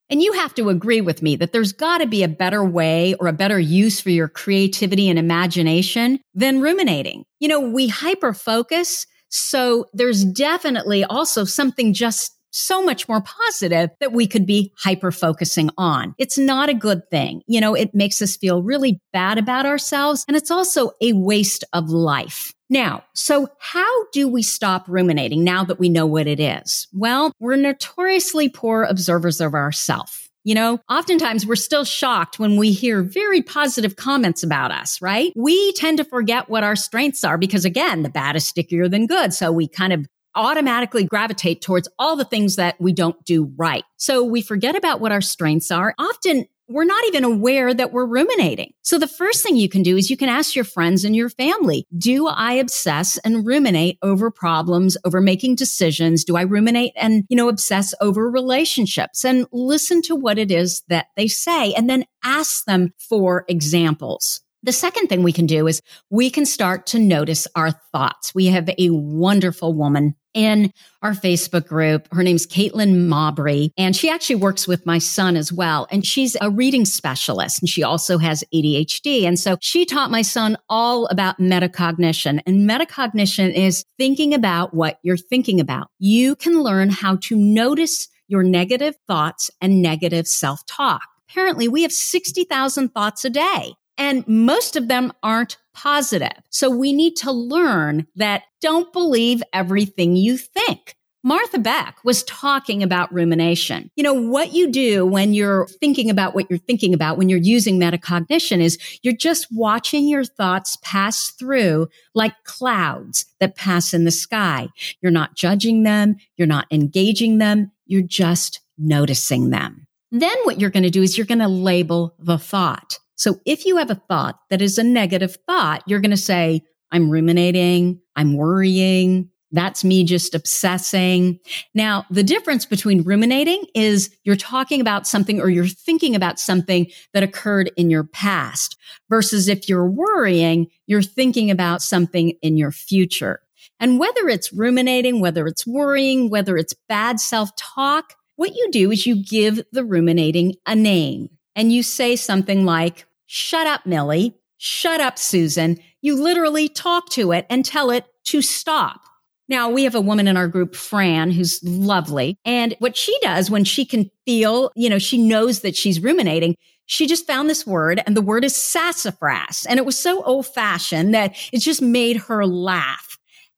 And 0.10 0.22
you 0.22 0.34
have 0.34 0.54
to 0.56 0.70
agree 0.70 1.02
with 1.02 1.22
me 1.22 1.36
that 1.38 1.54
there's 1.54 1.74
got 1.74 2.00
to 2.00 2.06
be 2.06 2.24
a 2.24 2.28
better 2.28 2.64
way 2.64 3.16
or 3.16 3.28
a 3.28 3.34
better 3.34 3.60
use 3.60 4.00
for 4.00 4.12
your 4.12 4.28
creativity 4.28 5.10
and 5.10 5.18
imagination 5.18 6.20
than 6.36 6.62
ruminating. 6.62 7.24
You 7.40 7.48
know, 7.48 7.60
we 7.60 7.88
hyper 7.88 8.34
focus. 8.34 9.08
So 9.30 9.86
there's 9.94 10.24
definitely 10.24 11.04
also 11.04 11.46
something 11.46 11.94
just 11.94 12.38
so 12.54 12.84
much 12.84 13.10
more 13.10 13.22
positive 13.22 13.90
that 14.00 14.14
we 14.14 14.28
could 14.28 14.46
be 14.46 14.72
hyper 14.78 15.12
focusing 15.12 15.70
on. 15.78 16.16
It's 16.18 16.38
not 16.38 16.70
a 16.70 16.74
good 16.74 17.10
thing. 17.10 17.42
You 17.48 17.60
know, 17.60 17.74
it 17.74 17.94
makes 17.94 18.22
us 18.22 18.38
feel 18.38 18.64
really 18.64 19.02
bad 19.12 19.38
about 19.38 19.66
ourselves. 19.66 20.24
And 20.28 20.38
it's 20.38 20.52
also 20.52 20.92
a 21.02 21.14
waste 21.14 21.64
of 21.74 21.90
life. 21.90 22.54
Now, 22.70 23.04
so 23.14 23.50
how 23.60 24.06
do 24.12 24.28
we 24.28 24.42
stop 24.42 24.86
ruminating 24.88 25.44
now 25.44 25.64
that 25.66 25.80
we 25.80 25.90
know 25.90 26.06
what 26.06 26.28
it 26.28 26.40
is? 26.40 26.88
Well, 26.92 27.32
we're 27.40 27.56
notoriously 27.56 28.50
poor 28.50 28.84
observers 28.84 29.42
of 29.42 29.54
ourselves. 29.54 30.30
You 30.46 30.56
know, 30.56 30.82
oftentimes 30.90 31.46
we're 31.46 31.56
still 31.56 31.86
shocked 31.86 32.38
when 32.38 32.58
we 32.58 32.74
hear 32.74 33.02
very 33.02 33.42
positive 33.42 33.96
comments 33.96 34.44
about 34.44 34.72
us, 34.72 35.02
right? 35.02 35.32
We 35.38 35.72
tend 35.74 36.00
to 36.00 36.04
forget 36.04 36.50
what 36.50 36.66
our 36.66 36.76
strengths 36.76 37.24
are 37.24 37.38
because 37.38 37.64
again, 37.64 38.04
the 38.04 38.10
bad 38.10 38.36
is 38.36 38.46
stickier 38.46 38.90
than 38.90 39.08
good. 39.08 39.34
So 39.34 39.54
we 39.54 39.70
kind 39.70 39.94
of 39.94 40.06
automatically 40.36 41.04
gravitate 41.04 41.62
towards 41.62 41.88
all 42.00 42.16
the 42.16 42.26
things 42.26 42.56
that 42.56 42.80
we 42.80 42.94
don't 42.94 43.24
do 43.26 43.52
right. 43.56 43.84
So 43.98 44.24
we 44.24 44.42
forget 44.42 44.76
about 44.76 45.00
what 45.00 45.12
our 45.12 45.22
strengths 45.22 45.72
are. 45.72 45.94
Often 45.98 46.46
we're 46.70 46.86
not 46.86 47.04
even 47.08 47.24
aware 47.24 47.74
that 47.74 47.92
we're 47.92 48.06
ruminating. 48.06 48.74
So 48.84 48.98
the 48.98 49.08
first 49.08 49.44
thing 49.44 49.58
you 49.58 49.68
can 49.68 49.84
do 49.84 49.98
is 49.98 50.10
you 50.10 50.18
can 50.18 50.30
ask 50.30 50.56
your 50.56 50.66
friends 50.66 51.04
and 51.04 51.16
your 51.16 51.30
family, 51.30 51.86
do 51.98 52.28
I 52.28 52.54
obsess 52.54 53.18
and 53.20 53.46
ruminate 53.46 53.98
over 54.02 54.32
problems, 54.32 54.98
over 55.04 55.20
making 55.20 55.56
decisions? 55.56 56.24
Do 56.24 56.38
I 56.38 56.44
ruminate 56.44 56.94
and, 56.96 57.26
you 57.28 57.36
know, 57.36 57.50
obsess 57.50 57.94
over 58.00 58.30
relationships 58.30 59.26
and 59.26 59.46
listen 59.52 60.02
to 60.04 60.16
what 60.16 60.38
it 60.38 60.52
is 60.52 60.84
that 60.88 61.08
they 61.18 61.28
say 61.28 61.74
and 61.74 61.90
then 61.90 62.06
ask 62.24 62.66
them 62.66 62.94
for 62.98 63.46
examples. 63.48 64.42
The 64.64 64.72
second 64.72 65.08
thing 65.08 65.24
we 65.24 65.34
can 65.34 65.46
do 65.46 65.68
is 65.68 65.82
we 66.10 66.30
can 66.30 66.46
start 66.46 66.86
to 66.88 67.00
notice 67.00 67.48
our 67.54 67.72
thoughts. 67.72 68.34
We 68.34 68.46
have 68.48 68.70
a 68.78 68.90
wonderful 68.90 69.74
woman 69.74 70.16
in 70.34 70.72
our 71.02 71.12
Facebook 71.12 71.68
group. 71.68 72.08
Her 72.14 72.24
name's 72.24 72.48
Caitlin 72.48 73.08
Mabry, 73.08 73.72
and 73.78 73.94
she 73.94 74.10
actually 74.10 74.38
works 74.38 74.66
with 74.66 74.86
my 74.86 74.98
son 74.98 75.36
as 75.36 75.52
well. 75.52 75.86
And 75.92 76.06
she's 76.06 76.38
a 76.40 76.50
reading 76.50 76.86
specialist, 76.86 77.62
and 77.62 77.70
she 77.70 77.84
also 77.84 78.18
has 78.20 78.44
ADHD. 78.54 79.24
And 79.24 79.38
so 79.38 79.58
she 79.60 79.86
taught 79.86 80.12
my 80.12 80.22
son 80.22 80.58
all 80.70 81.08
about 81.08 81.40
metacognition. 81.40 82.40
And 82.46 82.68
metacognition 82.68 83.54
is 83.54 83.84
thinking 83.98 84.34
about 84.34 84.74
what 84.74 84.98
you're 85.04 85.18
thinking 85.18 85.60
about. 85.60 85.88
You 86.00 86.38
can 86.38 86.64
learn 86.64 86.90
how 86.90 87.18
to 87.18 87.36
notice 87.36 88.08
your 88.30 88.44
negative 88.44 88.96
thoughts 89.08 89.52
and 89.62 89.82
negative 89.82 90.26
self 90.26 90.66
talk. 90.66 91.02
Apparently, 91.30 91.68
we 91.68 91.82
have 91.82 91.92
60,000 91.92 92.90
thoughts 92.90 93.26
a 93.26 93.30
day. 93.30 93.74
And 93.98 94.28
most 94.28 94.76
of 94.76 94.88
them 94.88 95.14
aren't 95.22 95.58
positive. 95.74 96.32
So 96.50 96.70
we 96.70 96.94
need 96.94 97.16
to 97.18 97.32
learn 97.32 98.08
that 98.16 98.44
don't 98.62 98.92
believe 98.94 99.44
everything 99.54 100.16
you 100.16 100.38
think. 100.38 100.96
Martha 101.26 101.58
Beck 101.58 102.04
was 102.04 102.24
talking 102.24 102.84
about 102.84 103.14
rumination. 103.14 103.90
You 103.96 104.04
know, 104.04 104.14
what 104.14 104.54
you 104.54 104.70
do 104.70 105.06
when 105.06 105.34
you're 105.34 105.68
thinking 105.68 106.10
about 106.10 106.36
what 106.36 106.50
you're 106.50 106.60
thinking 106.60 106.94
about, 106.94 107.18
when 107.18 107.30
you're 107.30 107.40
using 107.40 107.80
metacognition 107.80 108.60
is 108.60 108.78
you're 109.04 109.16
just 109.16 109.48
watching 109.50 110.06
your 110.06 110.26
thoughts 110.26 110.78
pass 110.82 111.30
through 111.30 111.88
like 112.14 112.34
clouds 112.44 113.26
that 113.40 113.56
pass 113.56 113.94
in 113.94 114.04
the 114.04 114.12
sky. 114.12 114.68
You're 115.02 115.14
not 115.14 115.36
judging 115.36 115.84
them. 115.84 116.18
You're 116.36 116.46
not 116.46 116.68
engaging 116.72 117.38
them. 117.38 117.72
You're 117.86 118.02
just 118.02 118.60
noticing 118.78 119.50
them. 119.50 119.88
Then 120.12 120.36
what 120.44 120.60
you're 120.60 120.70
going 120.70 120.84
to 120.84 120.90
do 120.90 121.02
is 121.02 121.18
you're 121.18 121.26
going 121.26 121.40
to 121.40 121.48
label 121.48 122.16
the 122.20 122.38
thought. 122.38 123.00
So 123.16 123.40
if 123.46 123.66
you 123.66 123.78
have 123.78 123.92
a 123.92 123.96
thought 123.96 124.40
that 124.50 124.62
is 124.62 124.78
a 124.78 124.84
negative 124.84 125.38
thought, 125.48 125.84
you're 125.88 126.02
going 126.02 126.12
to 126.12 126.18
say, 126.18 126.64
I'm 126.92 127.10
ruminating, 127.10 128.02
I'm 128.16 128.36
worrying, 128.36 129.30
that's 129.54 129.84
me 129.84 130.04
just 130.04 130.34
obsessing. 130.34 131.40
Now, 131.76 132.06
the 132.10 132.24
difference 132.24 132.66
between 132.66 133.04
ruminating 133.04 133.66
is 133.76 134.10
you're 134.24 134.36
talking 134.36 134.82
about 134.82 135.08
something 135.08 135.40
or 135.40 135.50
you're 135.50 135.68
thinking 135.68 136.16
about 136.16 136.40
something 136.40 136.88
that 137.14 137.24
occurred 137.24 137.72
in 137.78 137.92
your 137.92 138.04
past 138.04 138.76
versus 139.10 139.48
if 139.48 139.70
you're 139.70 139.90
worrying, 139.90 140.68
you're 140.88 141.04
thinking 141.04 141.52
about 141.52 141.84
something 141.84 142.32
in 142.42 142.58
your 142.58 142.72
future. 142.72 143.42
And 143.80 144.00
whether 144.00 144.28
it's 144.28 144.52
ruminating, 144.52 145.20
whether 145.20 145.46
it's 145.46 145.68
worrying, 145.68 146.32
whether 146.32 146.58
it's 146.58 146.76
bad 146.90 147.20
self 147.20 147.56
talk, 147.56 148.16
what 148.36 148.56
you 148.56 148.70
do 148.72 148.92
is 148.92 149.06
you 149.06 149.24
give 149.24 149.62
the 149.72 149.86
ruminating 149.86 150.56
a 150.66 150.76
name 150.76 151.30
and 151.56 151.72
you 151.72 151.84
say 151.84 152.16
something 152.16 152.66
like, 152.66 153.06
shut 153.26 153.68
up, 153.68 153.86
Millie. 153.86 154.36
Shut 154.58 155.02
up, 155.02 155.20
Susan. 155.20 155.78
You 156.02 156.22
literally 156.22 156.70
talk 156.70 157.10
to 157.10 157.32
it 157.32 157.46
and 157.50 157.66
tell 157.66 157.90
it 157.90 158.06
to 158.26 158.42
stop. 158.42 159.02
Now, 159.50 159.70
we 159.70 159.84
have 159.84 159.96
a 159.96 160.02
woman 160.02 160.28
in 160.28 160.38
our 160.38 160.48
group, 160.48 160.74
Fran, 160.74 161.32
who's 161.32 161.62
lovely. 161.64 162.38
And 162.46 162.76
what 162.80 162.96
she 162.96 163.18
does 163.22 163.52
when 163.52 163.66
she 163.66 163.86
can 163.86 164.10
feel, 164.26 164.72
you 164.76 164.90
know, 164.90 165.00
she 165.00 165.18
knows 165.18 165.62
that 165.62 165.76
she's 165.76 166.00
ruminating, 166.00 166.56
she 166.86 167.08
just 167.08 167.28
found 167.28 167.50
this 167.50 167.68
word 167.68 168.02
and 168.06 168.16
the 168.16 168.22
word 168.22 168.44
is 168.44 168.56
sassafras. 168.56 169.66
And 169.68 169.80
it 169.80 169.86
was 169.86 169.98
so 169.98 170.24
old 170.24 170.48
fashioned 170.48 171.14
that 171.14 171.36
it 171.52 171.60
just 171.60 171.82
made 171.82 172.18
her 172.18 172.46
laugh. 172.46 173.18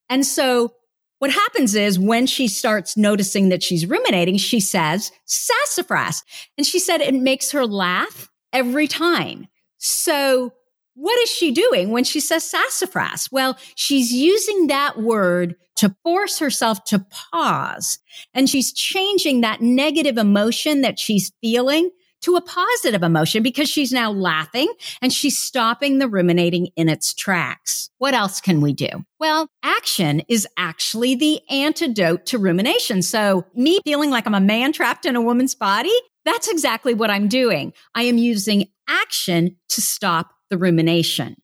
And 0.10 0.26
so 0.26 0.74
what 1.20 1.32
happens 1.32 1.76
is 1.76 1.98
when 1.98 2.28
she 2.28 2.48
starts 2.48 2.98
noticing 2.98 3.50
that 3.50 3.64
she's 3.64 3.86
ruminating, 3.86 4.38
she 4.38 4.60
says 4.60 5.12
sassafras. 5.26 6.24
And 6.58 6.66
she 6.66 6.80
said 6.80 7.02
it 7.02 7.14
makes 7.16 7.52
her 7.52 7.66
laugh 7.66 8.30
every 8.52 8.88
time. 8.88 9.48
So 9.78 10.54
what 10.96 11.20
is 11.22 11.30
she 11.30 11.52
doing 11.52 11.92
when 11.92 12.04
she 12.04 12.20
says 12.20 12.50
sassafras? 12.50 13.30
Well, 13.32 13.58
she's 13.76 14.12
using 14.12 14.68
that 14.68 14.98
word 14.98 15.56
to 15.78 15.96
force 16.04 16.40
herself 16.40 16.84
to 16.86 17.06
pause 17.34 18.00
and 18.34 18.50
she's 18.50 18.72
changing 18.72 19.42
that 19.42 19.62
negative 19.62 20.18
emotion 20.18 20.82
that 20.82 20.98
she's 21.00 21.34
feeling 21.42 21.92
to 22.26 22.36
a 22.36 22.42
positive 22.42 23.04
emotion 23.04 23.44
because 23.44 23.70
she's 23.70 23.92
now 23.92 24.12
laughing 24.12 24.74
and 25.00 25.14
she's 25.14 25.38
stopping 25.38 26.00
the 26.00 26.08
ruminating 26.08 26.68
in 26.76 26.90
its 26.90 27.14
tracks. 27.14 27.92
What 28.00 28.16
else 28.16 28.42
can 28.42 28.62
we 28.62 28.74
do? 28.74 28.88
Well, 29.20 29.48
action 29.62 30.24
is 30.28 30.48
actually 30.58 31.14
the 31.14 31.40
antidote 31.52 32.26
to 32.28 32.40
rumination. 32.40 33.04
So 33.04 33.46
me 33.54 33.80
feeling 33.84 34.10
like 34.10 34.26
I'm 34.26 34.34
a 34.34 34.40
man 34.40 34.74
trapped 34.74 35.06
in 35.06 35.16
a 35.16 35.22
woman's 35.22 35.54
body, 35.54 35.94
that's 36.26 36.48
exactly 36.48 36.96
what 36.96 37.12
I'm 37.12 37.28
doing. 37.28 37.74
I 37.94 38.04
am 38.04 38.18
using 38.18 38.70
action 38.90 39.58
to 39.70 39.82
stop 39.82 40.32
the 40.50 40.58
rumination. 40.58 41.36